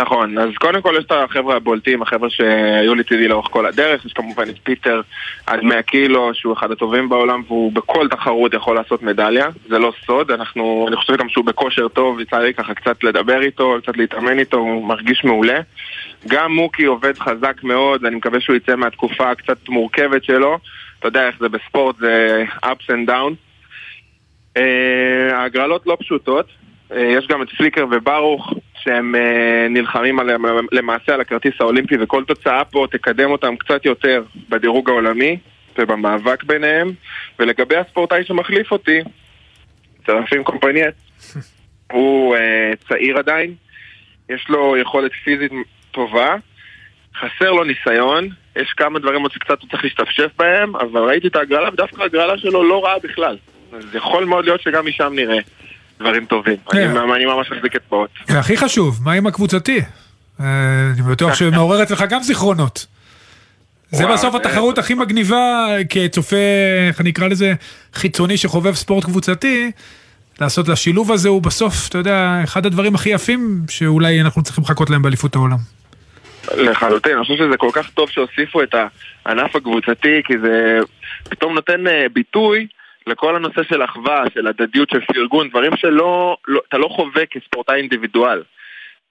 [0.00, 4.12] נכון, אז קודם כל יש את החבר'ה הבולטים, החבר'ה שהיו לצידי לאורך כל הדרך, יש
[4.12, 5.00] כמובן את פיטר
[5.46, 9.92] עד 100 קילו, שהוא אחד הטובים בעולם, והוא בכל תחרות יכול לעשות מדליה, זה לא
[10.06, 13.96] סוד, אנחנו, אני חושב גם שהוא בכושר טוב, יצא לי ככה קצת לדבר איתו, קצת
[13.96, 15.60] להתאמן איתו, הוא מרגיש מעולה.
[16.28, 20.58] גם מוקי עובד חזק מאוד, ואני מקווה שהוא יצא מהתקופה הקצת מורכבת שלו,
[20.98, 23.36] אתה יודע איך זה בספורט, זה ups and downs.
[24.56, 26.46] אה, ההגרלות לא פשוטות,
[26.92, 28.54] אה, יש גם את פליקר וברוך
[28.84, 30.30] שהם אה, נלחמים על,
[30.72, 35.36] למעשה על הכרטיס האולימפי וכל תוצאה פה תקדם אותם קצת יותר בדירוג העולמי
[35.78, 36.92] ובמאבק ביניהם.
[37.38, 39.00] ולגבי הספורטאי שמחליף אותי,
[40.06, 40.94] צרפים קומפניאט,
[41.92, 43.54] הוא אה, צעיר עדיין,
[44.28, 45.52] יש לו יכולת פיזית
[45.90, 46.34] טובה,
[47.16, 51.36] חסר לו ניסיון, יש כמה דברים עוד שקצת הוא צריך להשתפשף בהם, אבל ראיתי את
[51.36, 53.36] ההגרלה ודווקא ההגרלה שלו לא רעה בכלל.
[53.72, 55.38] אז יכול מאוד להיות שגם משם נראה
[56.00, 56.56] דברים טובים.
[56.72, 56.84] אני,
[57.16, 58.10] אני ממש מחזיק אצבעות.
[58.28, 59.80] והכי חשוב, מה עם הקבוצתי?
[60.40, 60.46] אה,
[60.94, 62.86] אני בטוח שמעורר אצלך גם זיכרונות.
[63.90, 66.36] זה בסוף זה- התחרות הכי מגניבה כצופה,
[66.88, 67.52] איך אני אקרא לזה,
[67.94, 69.70] חיצוני שחובב ספורט קבוצתי,
[70.40, 74.90] לעשות לשילוב הזה הוא בסוף, אתה יודע, אחד הדברים הכי יפים שאולי אנחנו צריכים לחכות
[74.90, 75.56] להם באליפות העולם.
[76.56, 78.74] לחלוטין, אני חושב שזה כל כך טוב שהוסיפו את
[79.26, 80.78] הענף הקבוצתי, כי זה
[81.30, 82.66] פתאום נותן אה, ביטוי
[83.10, 87.76] לכל הנושא של אחווה, של הדדיות, של פרגון, דברים שלא, לא, אתה לא חווה כספורטאי
[87.76, 88.42] אינדיבידואל.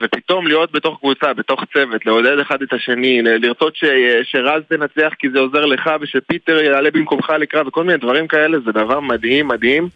[0.02, 3.84] ופתאום להיות בתוך קבוצה, בתוך צוות, לעודד אחד את השני, לרצות ש,
[4.24, 8.72] שרז תנצח כי זה עוזר לך ושפיטר יעלה במקומך לקרב וכל מיני דברים כאלה, זה
[8.72, 9.90] דבר מדהים, מדהים.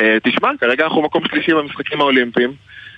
[0.00, 2.52] אה, תשמע, כרגע אנחנו מקום שלישי במשחקים האולימפיים.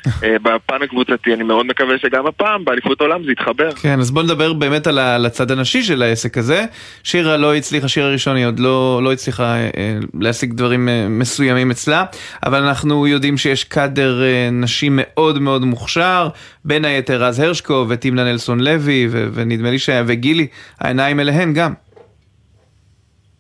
[0.07, 3.73] אה, בפן הקבוצתי, אני מאוד מקווה שגם הפעם באליפות העולם זה יתחבר.
[3.73, 6.65] כן, אז בוא נדבר באמת על הצד הנשי של העסק הזה.
[7.03, 11.71] שירה לא הצליחה, שירה ראשון היא עוד לא, לא הצליחה אה, אה, להשיג דברים מסוימים
[11.71, 12.05] אצלה,
[12.47, 16.29] אבל אנחנו יודעים שיש קאדר נשי מאוד מאוד מוכשר,
[16.65, 20.47] בין היתר רז הרשקו וטימנה נלסון לוי, ונדמה לי שהיה, וגילי,
[20.81, 21.84] העיניים אליהן גם.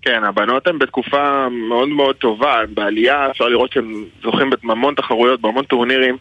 [0.05, 5.65] כן, הבנות הן בתקופה מאוד מאוד טובה, בעלייה, אפשר לראות שהם זוכים בהמון תחרויות, בהמון
[5.65, 6.17] טורנירים.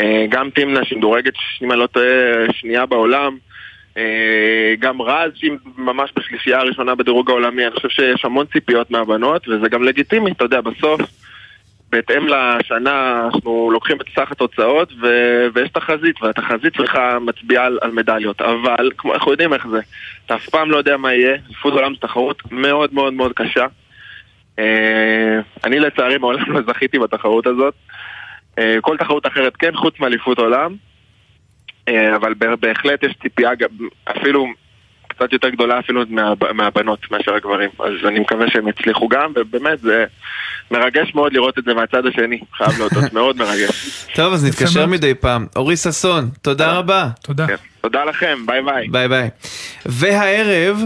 [0.00, 2.06] אה, גם תמנה שמדורגת, אם אני לא טועה,
[2.52, 3.36] שנייה בעולם.
[3.96, 9.48] אה, גם רז שהיא ממש בשלישייה הראשונה בדירוג העולמי, אני חושב שיש המון ציפיות מהבנות,
[9.48, 11.00] וזה גם לגיטימי, אתה יודע, בסוף
[11.90, 17.90] בהתאם לשנה אנחנו לוקחים את סך התוצאות ו- ויש תחזית, והתחזית צריכה מצביעה על, על
[17.90, 19.80] מדליות, אבל כמו אנחנו יודעים איך זה,
[20.26, 23.66] אתה אף פעם לא יודע מה יהיה, אליפות עולם זו תחרות מאוד מאוד מאוד קשה.
[24.58, 27.74] אה, אני לצערי מעולם לא זכיתי בתחרות הזאת.
[28.58, 30.74] אה, כל תחרות אחרת כן, חוץ מאליפות עולם.
[31.88, 33.50] אה, אבל בהחלט יש ציפייה,
[34.04, 34.46] אפילו
[35.16, 37.70] קצת יותר גדולה אפילו מה, מהבנות מאשר הגברים.
[37.78, 40.04] אז אני מקווה שהם יצליחו גם, ובאמת זה
[40.70, 43.90] מרגש מאוד לראות את זה מהצד השני, חייב להודות, מאוד מרגש.
[44.16, 45.46] טוב, אז נתקשר מדי פעם.
[45.56, 47.08] אורי ששון, תודה רבה.
[47.22, 47.46] תודה.
[47.80, 48.88] תודה לכם, ביי ביי.
[48.88, 49.28] ביי ביי.
[49.86, 50.80] והערב,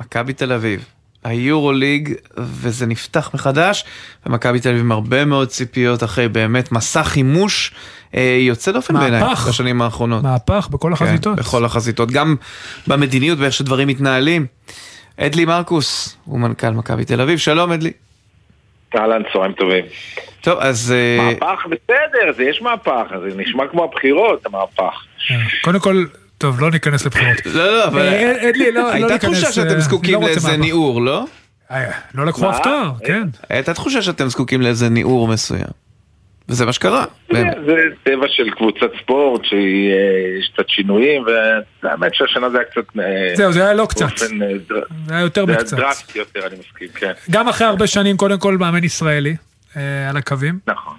[0.00, 0.84] מכבי תל אביב.
[1.24, 3.84] היורו ליג, וזה נפתח מחדש,
[4.26, 7.72] ומכבי תל אביב עם הרבה מאוד ציפיות אחרי באמת מסע חימוש
[8.38, 9.22] יוצא דופן בעיניי.
[9.48, 10.22] בשנים האחרונות.
[10.22, 11.36] מהפך בכל החזיתות.
[11.36, 12.36] כן, בכל החזיתות, גם
[12.86, 14.46] במדיניות ואיך שדברים מתנהלים.
[15.16, 17.92] אדלי מרקוס הוא מנכ"ל מכבי תל אביב, שלום אדלי.
[18.96, 19.84] אהלן, צהריים טובים.
[20.40, 20.94] טוב, אז...
[20.96, 25.04] אה, מהפך בסדר, זה יש מהפך, זה נשמע כמו הבחירות, המהפך.
[25.62, 26.04] קודם כל,
[26.38, 27.46] טוב, לא ניכנס לבחירות.
[27.46, 28.00] לא, לא, אבל...
[28.00, 29.30] אה, אדלי, לא לא הייתה ניכנס...
[29.30, 30.56] תחושה אה, שאתם זקוקים לא לאיזה.
[30.56, 31.24] ניעור, לא?
[31.70, 32.50] אה, לא לקחו?
[32.50, 33.28] אף תואר, כן.
[33.48, 35.83] הייתה תחושה שאתם זקוקים לאיזה ניעור מסוים.
[36.48, 37.04] וזה מה שקרה.
[37.66, 41.24] זה טבע של קבוצת ספורט, שיש קצת שינויים,
[41.82, 42.98] והאמת שהשנה זה היה קצת...
[43.00, 44.22] אה, זהו, זה היה לא קצת.
[44.22, 44.28] אה,
[44.68, 44.74] זה
[45.08, 45.76] היה יותר זה היה מקצת.
[45.76, 47.12] דרסטי יותר, אני מסכים, כן.
[47.30, 49.36] גם אחרי הרבה שנים, קודם כל מאמן ישראלי
[49.76, 50.58] אה, על הקווים.
[50.66, 50.94] נכון.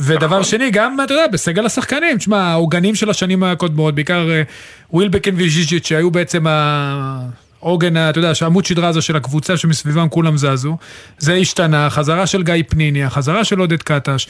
[0.00, 4.42] ודבר שני, גם, אתה יודע, בסגל השחקנים, תשמע, העוגנים של השנים הקודמות, בעיקר אה,
[4.90, 10.76] ווילבקין וז'יז'יץ', שהיו בעצם העוגן, אתה יודע, שעמוד שדרה הזו של הקבוצה שמסביבם כולם זזו.
[11.18, 14.26] זה השתנה, חזרה של גיא פניני, החזרה של עודד קטש.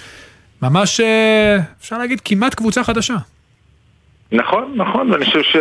[0.63, 3.15] ממש, אה, אפשר להגיד, כמעט קבוצה חדשה.
[4.33, 5.57] נכון, נכון, ואני חושב ש...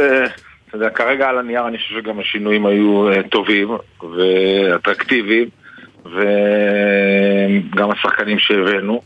[0.76, 3.70] אתה יודע, כרגע על הנייר אני חושב שגם השינויים היו אה, טובים
[4.02, 5.50] ואטרקטיביים,
[6.06, 9.02] וגם השחקנים שהבאנו,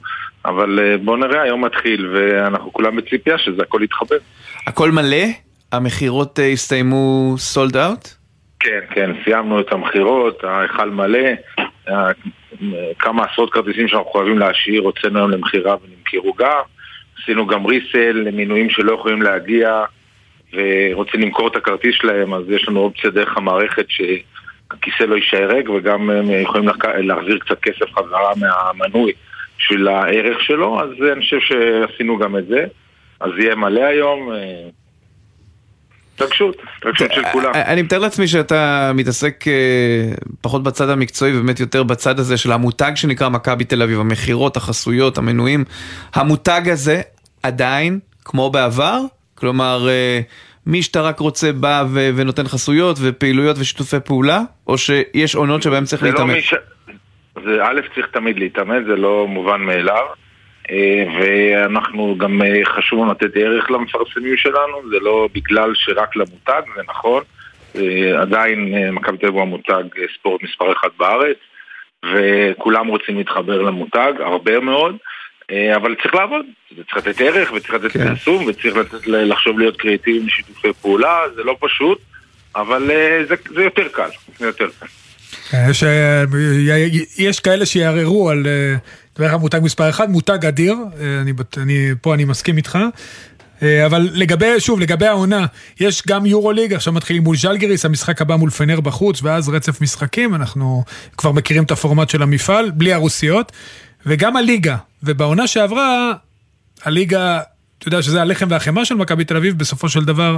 [0.45, 4.17] אבל אה, בוא נראה, היום מתחיל, ואנחנו כולם בציפייה שזה הכל יתחבר.
[4.67, 5.25] הכל מלא?
[5.71, 8.07] המכירות הסתיימו סולד אאוט?
[8.59, 11.29] כן, כן, סיימנו את המכירות, ההיכל מלא,
[12.99, 16.61] כמה עשרות כרטיסים שאנחנו חייבים להשאיר, הוצאנו היום למכירה ונמכרו גם,
[17.21, 19.83] עשינו גם ריסל למינויים שלא יכולים להגיע
[20.53, 25.69] ורוצים למכור את הכרטיס שלהם, אז יש לנו אופציה דרך המערכת שהכיסא לא יישאר ריק
[25.69, 29.11] וגם הם יכולים להחזיר קצת כסף חזרה מהמנוי
[29.59, 32.65] בשביל הערך שלו, אז אני חושב שעשינו גם את זה,
[33.19, 34.31] אז יהיה מלא היום.
[36.21, 37.51] אה, התרגשות, התרגשות של כולם.
[37.55, 39.53] אה, אני מתאר לעצמי שאתה מתעסק אה,
[40.41, 45.17] פחות בצד המקצועי ובאמת יותר בצד הזה של המותג שנקרא מכבי תל אביב, המכירות, החסויות,
[45.17, 45.63] המנויים.
[46.13, 47.01] המותג הזה
[47.43, 48.99] עדיין, כמו בעבר,
[49.35, 50.19] כלומר, אה,
[50.65, 55.83] מי שאתה רק רוצה בא ו- ונותן חסויות ופעילויות ושיתופי פעולה, או שיש עונות שבהן
[55.83, 56.35] צריך לא להתאמץ?
[56.35, 56.53] מי ש...
[57.45, 60.03] זה א', צריך תמיד להתאמץ, זה לא מובן מאליו.
[60.71, 66.61] אה, ואנחנו גם אה, חשוב לנו לתת ערך למפרסמים שלנו, זה לא בגלל שרק למותג,
[66.75, 67.23] זה נכון.
[67.75, 69.83] אה, עדיין מכבי תל אביב הוא המותג
[70.19, 71.37] ספורט מספר אחד בארץ,
[72.05, 74.95] וכולם רוצים להתחבר למותג, הרבה מאוד.
[75.75, 78.07] אבל צריך לעבוד, צריך לתת ערך וצריך לתת כן.
[78.07, 81.99] פרסום וצריך לתת, לחשוב להיות קריאטיביים בשיתופי פעולה, זה לא פשוט,
[82.55, 82.91] אבל
[83.27, 84.85] זה, זה יותר קל, זה יותר קל.
[85.69, 85.83] יש,
[87.17, 88.45] יש כאלה שיערערו על,
[89.23, 92.77] יודע, המותג מספר אחד, מותג אדיר, אה, אני, אני, פה אני מסכים איתך.
[93.63, 95.45] אה, אבל לגבי, שוב, לגבי העונה,
[95.79, 99.81] יש גם יורו ליג, עכשיו מתחילים מול ז'לגיריס, המשחק הבא מול פנר בחוץ, ואז רצף
[99.81, 100.83] משחקים, אנחנו
[101.17, 103.51] כבר מכירים את הפורמט של המפעל, בלי הרוסיות,
[104.05, 106.13] וגם הליגה, ובעונה שעברה,
[106.83, 107.39] הליגה,
[107.79, 110.37] אתה יודע שזה הלחם והחמאה של מכבי תל אביב, בסופו של דבר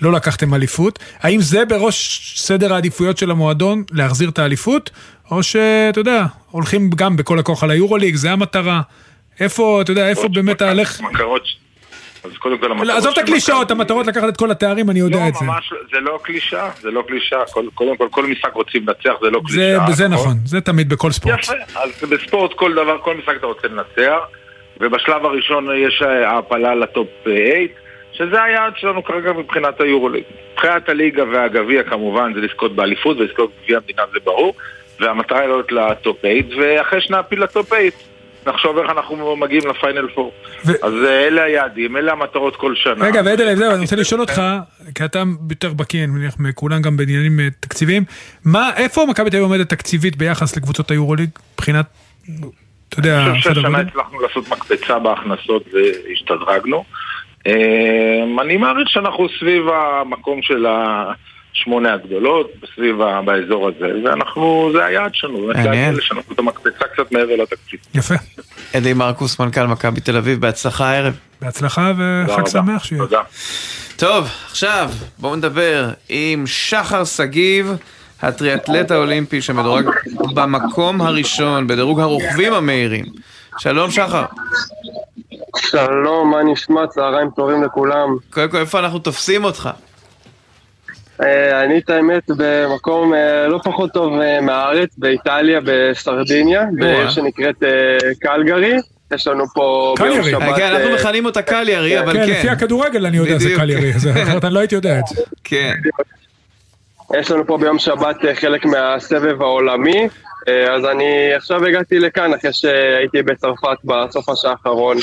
[0.00, 0.98] לא לקחתם אליפות.
[1.20, 4.90] האם זה בראש סדר העדיפויות של המועדון, להחזיר את האליפות,
[5.30, 8.80] או שאתה יודע, הולכים גם בכל הכוח על היורוליג, זה המטרה.
[9.40, 11.00] איפה, אתה יודע, איפה באמת ההלך...
[11.00, 11.42] מטרות,
[12.24, 12.96] אז קודם כל המטרות...
[12.96, 15.44] עזוב את הקלישאות, המטרות לקחת את כל התארים, אני יודע לא, את זה.
[15.44, 17.38] ממש, לא, זה לא קלישאה, זה לא קלישאה.
[17.74, 19.92] קודם כל, כל משחק רוצים לנצח, זה לא קלישאה.
[19.92, 21.38] זה נכון, זה תמיד בכל ספורט.
[21.42, 24.18] יפה, אז בספורט כל דבר, כל משחק אתה רוצה לנצח,
[24.80, 27.38] ובשלב הראשון יש אה, העפלה לטופ 8,
[28.12, 30.22] שזה היעד שלנו כרגע מבחינת היורוליג.
[30.52, 34.54] מבחינת הליגה והגביע כמובן זה לזכות באליפות ולזכות בגביע המדינה זה ברור,
[35.00, 37.82] והמטרה היא לעלות לטופ 8, ואחרי שנעפיל לטופ 8,
[38.46, 40.30] נחשוב איך אנחנו מגיעים לפיינל 4.
[40.82, 43.04] אז אה, אלה היעדים, אלה המטרות כל שנה.
[43.04, 44.42] רגע, ועדל, זהו, אני רוצה לשאול אותך,
[44.94, 48.04] כי אתה יותר בקיא, אני מניח, מכולם גם בעניינים אה, תקציביים,
[48.44, 51.86] מה, איפה מכבי תל אביב עומדת תקציבית ביחס לקבוצות היורוליג, מבחינת,
[52.88, 53.78] אתה יודע, אני חושב שהשנה?
[53.78, 56.84] הצלחנו לעשות מקפצה בהכנסות והשתדרגנו.
[57.46, 57.52] אה,
[58.42, 60.66] אני מעריך שאנחנו סביב המקום של
[61.54, 65.48] השמונה הגדולות, בסביב, ה- באזור הזה, ואנחנו, זה היעד שלנו.
[65.52, 67.80] להגיע לשנות את המקפצה קצת מעבר לתקציב.
[67.94, 68.14] יפה.
[68.76, 71.14] אדי מרקוס, מנכ"ל מכבי תל אביב, בהצלחה הערב.
[71.42, 71.92] בהצלחה
[72.26, 72.46] וחג.
[72.46, 73.02] שמח שיהיה.
[73.02, 73.20] תודה.
[73.96, 77.72] טוב, עכשיו בואו נדבר עם שחר שגיב,
[78.22, 79.84] הטריאטלט האולימפי שמדורג
[80.34, 83.04] במקום הראשון בדירוג הרוכבים המהירים.
[83.58, 84.24] שלום שחר.
[85.56, 86.86] שלום, מה נשמע?
[86.86, 88.16] צהריים טובים לכולם.
[88.30, 89.70] קודם כל, איפה אנחנו תופסים אותך?
[91.22, 97.62] אה, אני את האמת במקום אה, לא פחות טוב אה, מהארץ, באיטליה, בסרדיניה, בעיר שנקראת
[98.20, 98.76] קלגרי.
[99.14, 100.22] יש לנו פה ביום.
[100.24, 100.56] שבת...
[100.56, 102.32] כן, אנחנו מכנים אותה קליירי, אבל כן, כן.
[102.32, 103.48] לפי הכדורגל אני יודע זה.
[103.56, 103.92] קליירי,
[104.22, 105.22] אחרת אני לא הייתי יודע את זה.
[105.44, 105.74] כן.
[107.16, 110.08] יש לנו פה ביום שבת אה, חלק מהסבב העולמי,
[110.48, 114.96] אה, אז אני עכשיו הגעתי לכאן אחרי שהייתי בצרפת בסוף השעה האחרון.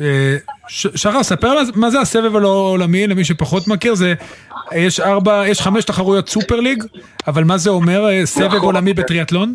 [0.00, 0.36] אה,
[0.68, 4.14] שחר, ספר מה- זה הסבב העולמי, למי שפחות מכיר, זה,
[4.74, 6.84] יש ארבע, יש חמש תחרויות סופר ליג,
[7.26, 8.60] אבל מה זה אומר, סבב נכון.
[8.60, 9.54] עולמי בטריאטלון?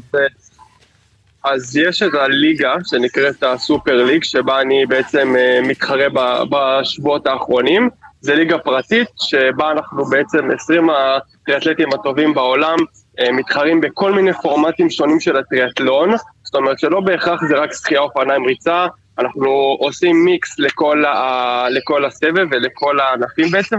[1.44, 6.06] אז יש את הליגה שנקראת הסופר ליג, שבה אני בעצם מתחרה
[6.52, 7.90] בשבועות האחרונים.
[8.22, 12.78] זה ליגה פרטית, שבה אנחנו בעצם 20 הטריאטלטים הטובים בעולם,
[13.20, 16.10] אה, מתחרים בכל מיני פורמטים שונים של הטריאטלון.
[16.44, 18.88] זאת אומרת שלא בהכרח זה רק שחייה אופניים ריצה,
[19.20, 23.78] אנחנו עושים מיקס לכל, ה- לכל הסבב ולכל הענפים בעצם,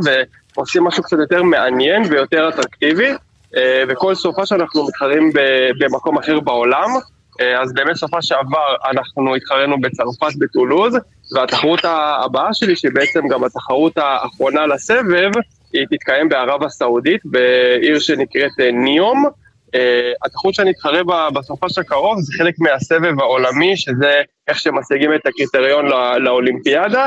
[0.57, 3.13] ועושים משהו קצת יותר מעניין ויותר אטרקטיבי.
[3.57, 5.31] אה, וכל סופה שאנחנו מתחרים
[5.81, 6.89] במקום אחר בעולם.
[7.41, 10.97] אה, אז באמת סופה שעבר אנחנו התחרנו בצרפת בטולוז,
[11.35, 11.81] והתחרות
[12.25, 15.31] הבאה שלי, שהיא בעצם גם התחרות האחרונה לסבב,
[15.73, 19.25] היא תתקיים בערב הסעודית, בעיר שנקראת אה, ניום.
[19.75, 25.27] אה, התחרות שאני אתחרה בה בסופש הקרוב זה חלק מהסבב העולמי, שזה איך שמשיגים את
[25.27, 27.07] הקריטריון לא- לאולימפיאדה,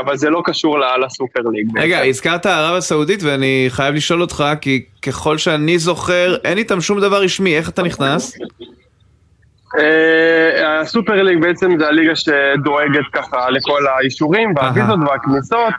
[0.00, 1.78] אבל זה לא קשור לסופר ליג.
[1.78, 7.00] רגע, הזכרת ערב הסעודית ואני חייב לשאול אותך, כי ככל שאני זוכר, אין איתם שום
[7.00, 8.38] דבר רשמי, איך אתה נכנס?
[9.78, 15.74] אה, הסופר ליג בעצם זה הליגה שדואגת ככה לכל האישורים והוויזות והכניסות,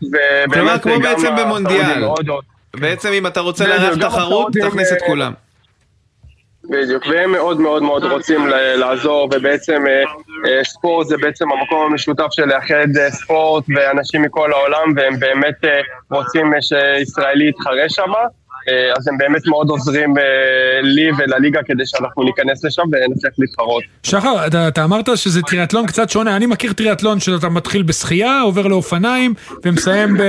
[0.54, 2.04] כלומר, כמו גם בעצם במונדיאל.
[2.76, 5.34] בעצם אם אתה רוצה לארח גם תחרות, תכניס את אה, כולם.
[6.70, 10.04] בדיוק, והם מאוד מאוד מאוד רוצים לעזור, ובעצם אה,
[10.50, 15.66] אה, ספורט זה בעצם המקום המשותף של לאחד אה, ספורט ואנשים מכל העולם, והם באמת
[15.66, 15.82] אה,
[16.12, 18.28] רוצים אה, שישראלי יתחרה שם, אה,
[18.98, 20.24] אז הם באמת מאוד עוזרים אה,
[20.82, 23.84] לי ולליגה כדי שאנחנו ניכנס לשם ונצליח להתחרות.
[24.04, 28.68] שחר, אתה, אתה אמרת שזה טריאטלון קצת שונה, אני מכיר טריאטלון שאתה מתחיל בשחייה, עובר
[28.68, 29.34] לאופניים,
[29.66, 30.22] ומסיים ב...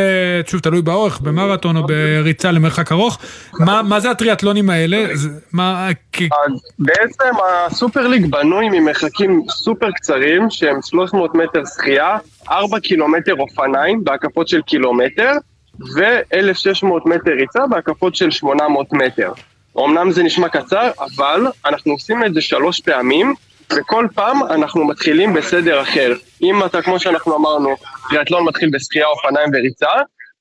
[0.46, 3.18] שוב, תלוי באורך, במרתון או בריצה למרחק ארוך.
[3.58, 5.06] מה, מה זה הטריאטלונים האלה?
[5.14, 5.88] זה, מה...
[6.12, 6.28] כי...
[6.78, 7.24] בעצם
[7.66, 12.18] הסופר ליג בנוי ממרחקים סופר קצרים, שהם 300 מטר שחייה,
[12.50, 15.32] 4 קילומטר אופניים בהקפות של קילומטר,
[15.80, 19.32] ו-1600 מטר ריצה בהקפות של 800 מטר.
[19.78, 23.34] אמנם זה נשמע קצר, אבל אנחנו עושים את זה שלוש פעמים,
[23.76, 26.12] וכל פעם אנחנו מתחילים בסדר אחר.
[26.42, 27.76] אם אתה, כמו שאנחנו אמרנו,
[28.08, 29.90] טריאטלון מתחיל בשחייה, אופניים וריצה,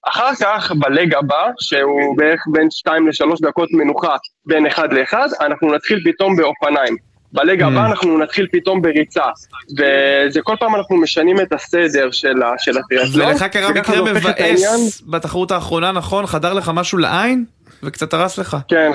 [0.05, 4.15] אחר כך, בלג הבא, שהוא בערך בין 2 ל-3 דקות מנוחה
[4.45, 6.97] בין 1 ל-1, אנחנו נתחיל פתאום באופניים.
[7.37, 9.23] בלג הבא אנחנו נתחיל פתאום בריצה.
[9.71, 12.43] וזה כל פעם אנחנו משנים את הסדר של,
[12.79, 13.29] הטריאטלון.
[13.29, 16.25] ולך קרה מקרה מבאס בתחרות האחרונה, נכון?
[16.25, 17.45] חדר לך משהו לעין?
[17.83, 18.57] וקצת הרס לך.
[18.67, 18.91] כן,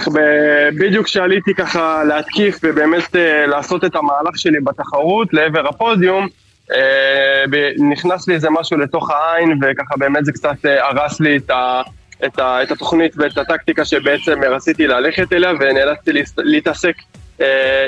[0.78, 6.28] בדיוק כשעליתי ככה להתקיף ובאמת אה, לעשות את המהלך שלי בתחרות לעבר הפודיום,
[6.72, 7.44] אה,
[7.90, 11.82] נכנס לי איזה משהו לתוך העין וככה באמת זה קצת אה, הרס לי את, ה,
[12.26, 16.94] את, ה, את התוכנית ואת הטקטיקה שבעצם רציתי ללכת אליה ונאלצתי להתעסק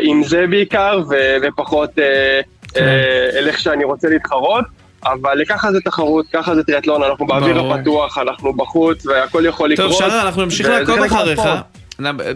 [0.02, 2.40] עם זה בעיקר ו- ופחות אה,
[2.76, 4.64] אה, אל איך שאני רוצה להתחרות.
[5.04, 7.60] אבל ככה זה תחרות, ככה זה טריאטלון, אנחנו באוויר.
[7.60, 9.90] הפתוח, אנחנו בחוץ והכל יכול לקרות.
[9.90, 11.40] טוב, שחר, אנחנו נמשיך לעקוב אחריך.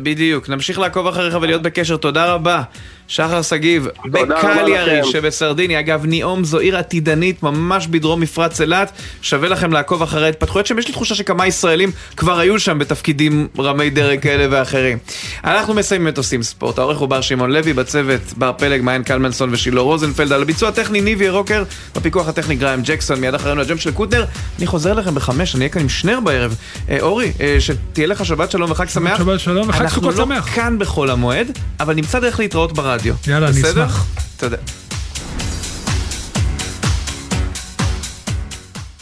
[0.03, 2.63] בדיוק, נמשיך לעקוב אחריך ולהיות בקשר, תודה רבה.
[3.09, 5.01] שחר שגיב, בקליארי.
[5.05, 8.93] שבסרדיניה, אגב, ניאום זו עיר עתידנית ממש בדרום מפרץ אילת,
[9.23, 13.49] שווה לכם לעקוב אחרי ההתפתחויות שם, יש לי תחושה שכמה ישראלים כבר היו שם בתפקידים
[13.59, 14.99] רמי דרג כאלה ואחרים.
[15.45, 19.53] אנחנו מסיימים את עושים ספורט, העורך הוא בר שמעון לוי, בצוות בר פלג, מעיין קלמנסון
[19.53, 21.65] ושילה רוזנפלד, על הביצוע הטכני ניבי רוקר,
[21.97, 24.25] בפיקוח הטכני גריים ג'קסון, מיד אחרינו הג'ם של קוטנר,
[24.59, 26.57] אני חוזר אליכם בחמש, אני אהיה כאן עם שנר בערב.
[26.91, 29.19] אה, אורי, אה, שתהיה לך שבת שלום וחג שמח.
[29.19, 30.49] שבת שלום וחג סוכות אנחנו שמח.
[30.49, 32.98] לא כאן בחול המועד, אבל נמצא דרך להתראות ברדיו.
[33.27, 33.63] יאללה, אני?
[33.63, 34.07] אשמח.
[34.37, 34.57] תודה.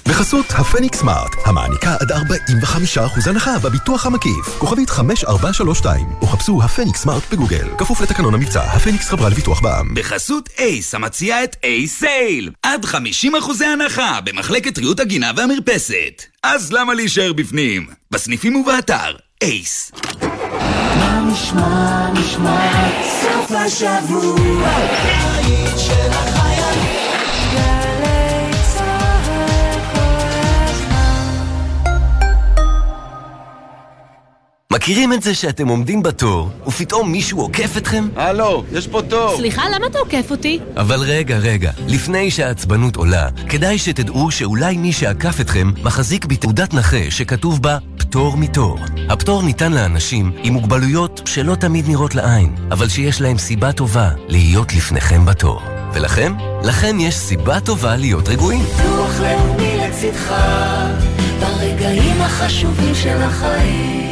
[0.09, 4.59] בחסות הפניקס smart, המעניקה עד 45% הנחה בביטוח המקיף.
[4.59, 7.69] כוכבית 5432, או חפשו הפניקס smart בגוגל.
[7.79, 9.95] כפוף לתקנון המבצע, הפניקס חברה לביטוח בע"מ.
[9.95, 12.51] בחסות אייס, המציע את אייס sale.
[12.63, 12.95] עד 50%
[13.65, 16.23] הנחה במחלקת ריהוט הגינה והמרפסת.
[16.43, 17.87] אז למה להישאר בפנים?
[18.11, 19.93] בסניפים ובאתר, אייס.
[20.99, 22.89] מה נשמע, נשמע,
[23.49, 24.37] סוף השבוע,
[34.77, 38.09] מכירים את זה שאתם עומדים בתור, ופתאום מישהו עוקף אתכם?
[38.17, 39.37] הלו, יש פה תור.
[39.37, 40.59] סליחה, למה אתה עוקף אותי?
[40.77, 47.11] אבל רגע, רגע, לפני שהעצבנות עולה, כדאי שתדעו שאולי מי שעקף אתכם מחזיק בתעודת נכה
[47.11, 48.79] שכתוב בה פטור מתור.
[49.09, 54.75] הפטור ניתן לאנשים עם מוגבלויות שלא תמיד נראות לעין, אבל שיש להם סיבה טובה להיות
[54.75, 55.63] לפניכם בתור.
[55.93, 56.35] ולכם?
[56.65, 58.63] לכם יש סיבה טובה להיות רגועים.
[58.63, 60.35] ביטוח לאומי לצדך,
[61.41, 64.06] ברגעים החשובים של החיים.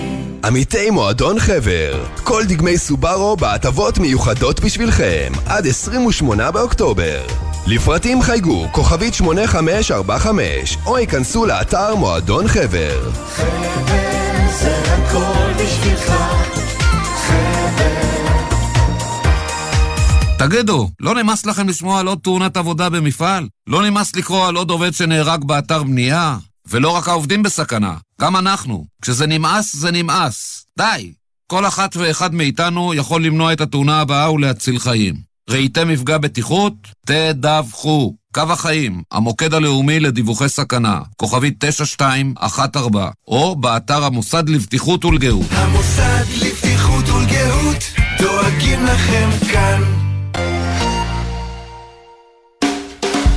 [0.45, 7.23] עמיתי מועדון חבר, כל דגמי סובארו בהטבות מיוחדות בשבילכם, עד 28 באוקטובר.
[7.67, 13.11] לפרטים חייגו כוכבית 8545, או ייכנסו לאתר מועדון חבר.
[13.13, 16.13] חבר זה הכל בשבילך,
[17.17, 17.95] חבר.
[20.39, 23.49] תגידו, לא נמאס לכם לשמוע על עוד תאונת עבודה במפעל?
[23.67, 26.37] לא נמאס לקרוא על עוד עובד שנהרג באתר בנייה?
[26.69, 28.87] ולא רק העובדים בסכנה, גם אנחנו.
[29.03, 30.67] כשזה נמאס, זה נמאס.
[30.79, 31.13] די.
[31.47, 35.15] כל אחת ואחד מאיתנו יכול למנוע את התאונה הבאה ולהציל חיים.
[35.51, 36.75] ראיתם מפגע בטיחות?
[37.07, 38.15] תדווחו.
[38.35, 45.47] קו החיים, המוקד הלאומי לדיווחי סכנה, כוכבית 9214, או באתר המוסד לבטיחות ולגאות.
[45.51, 47.85] המוסד לבטיחות ולגאות,
[48.19, 50.04] דואגים לכם כאן.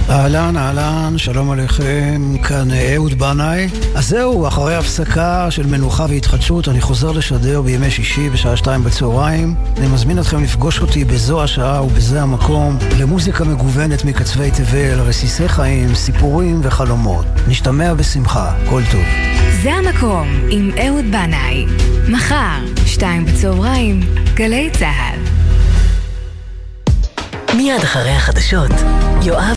[0.09, 3.67] אהלן, אהלן, שלום עליכם, כאן אהוד בנאי.
[3.95, 9.55] אז זהו, אחרי הפסקה של מנוחה והתחדשות, אני חוזר לשדר בימי שישי בשעה שתיים בצהריים.
[9.77, 15.95] אני מזמין אתכם לפגוש אותי בזו השעה ובזה המקום, למוזיקה מגוונת מקצווי תבל, רסיסי חיים,
[15.95, 17.25] סיפורים וחלומות.
[17.47, 19.03] נשתמע בשמחה, כל טוב.
[19.63, 21.65] זה המקום עם אהוד בנאי.
[22.09, 23.99] מחר, שתיים בצהריים,
[24.35, 25.37] גלי צה"ל.
[27.57, 28.71] מיד אחרי החדשות,
[29.23, 29.55] יואב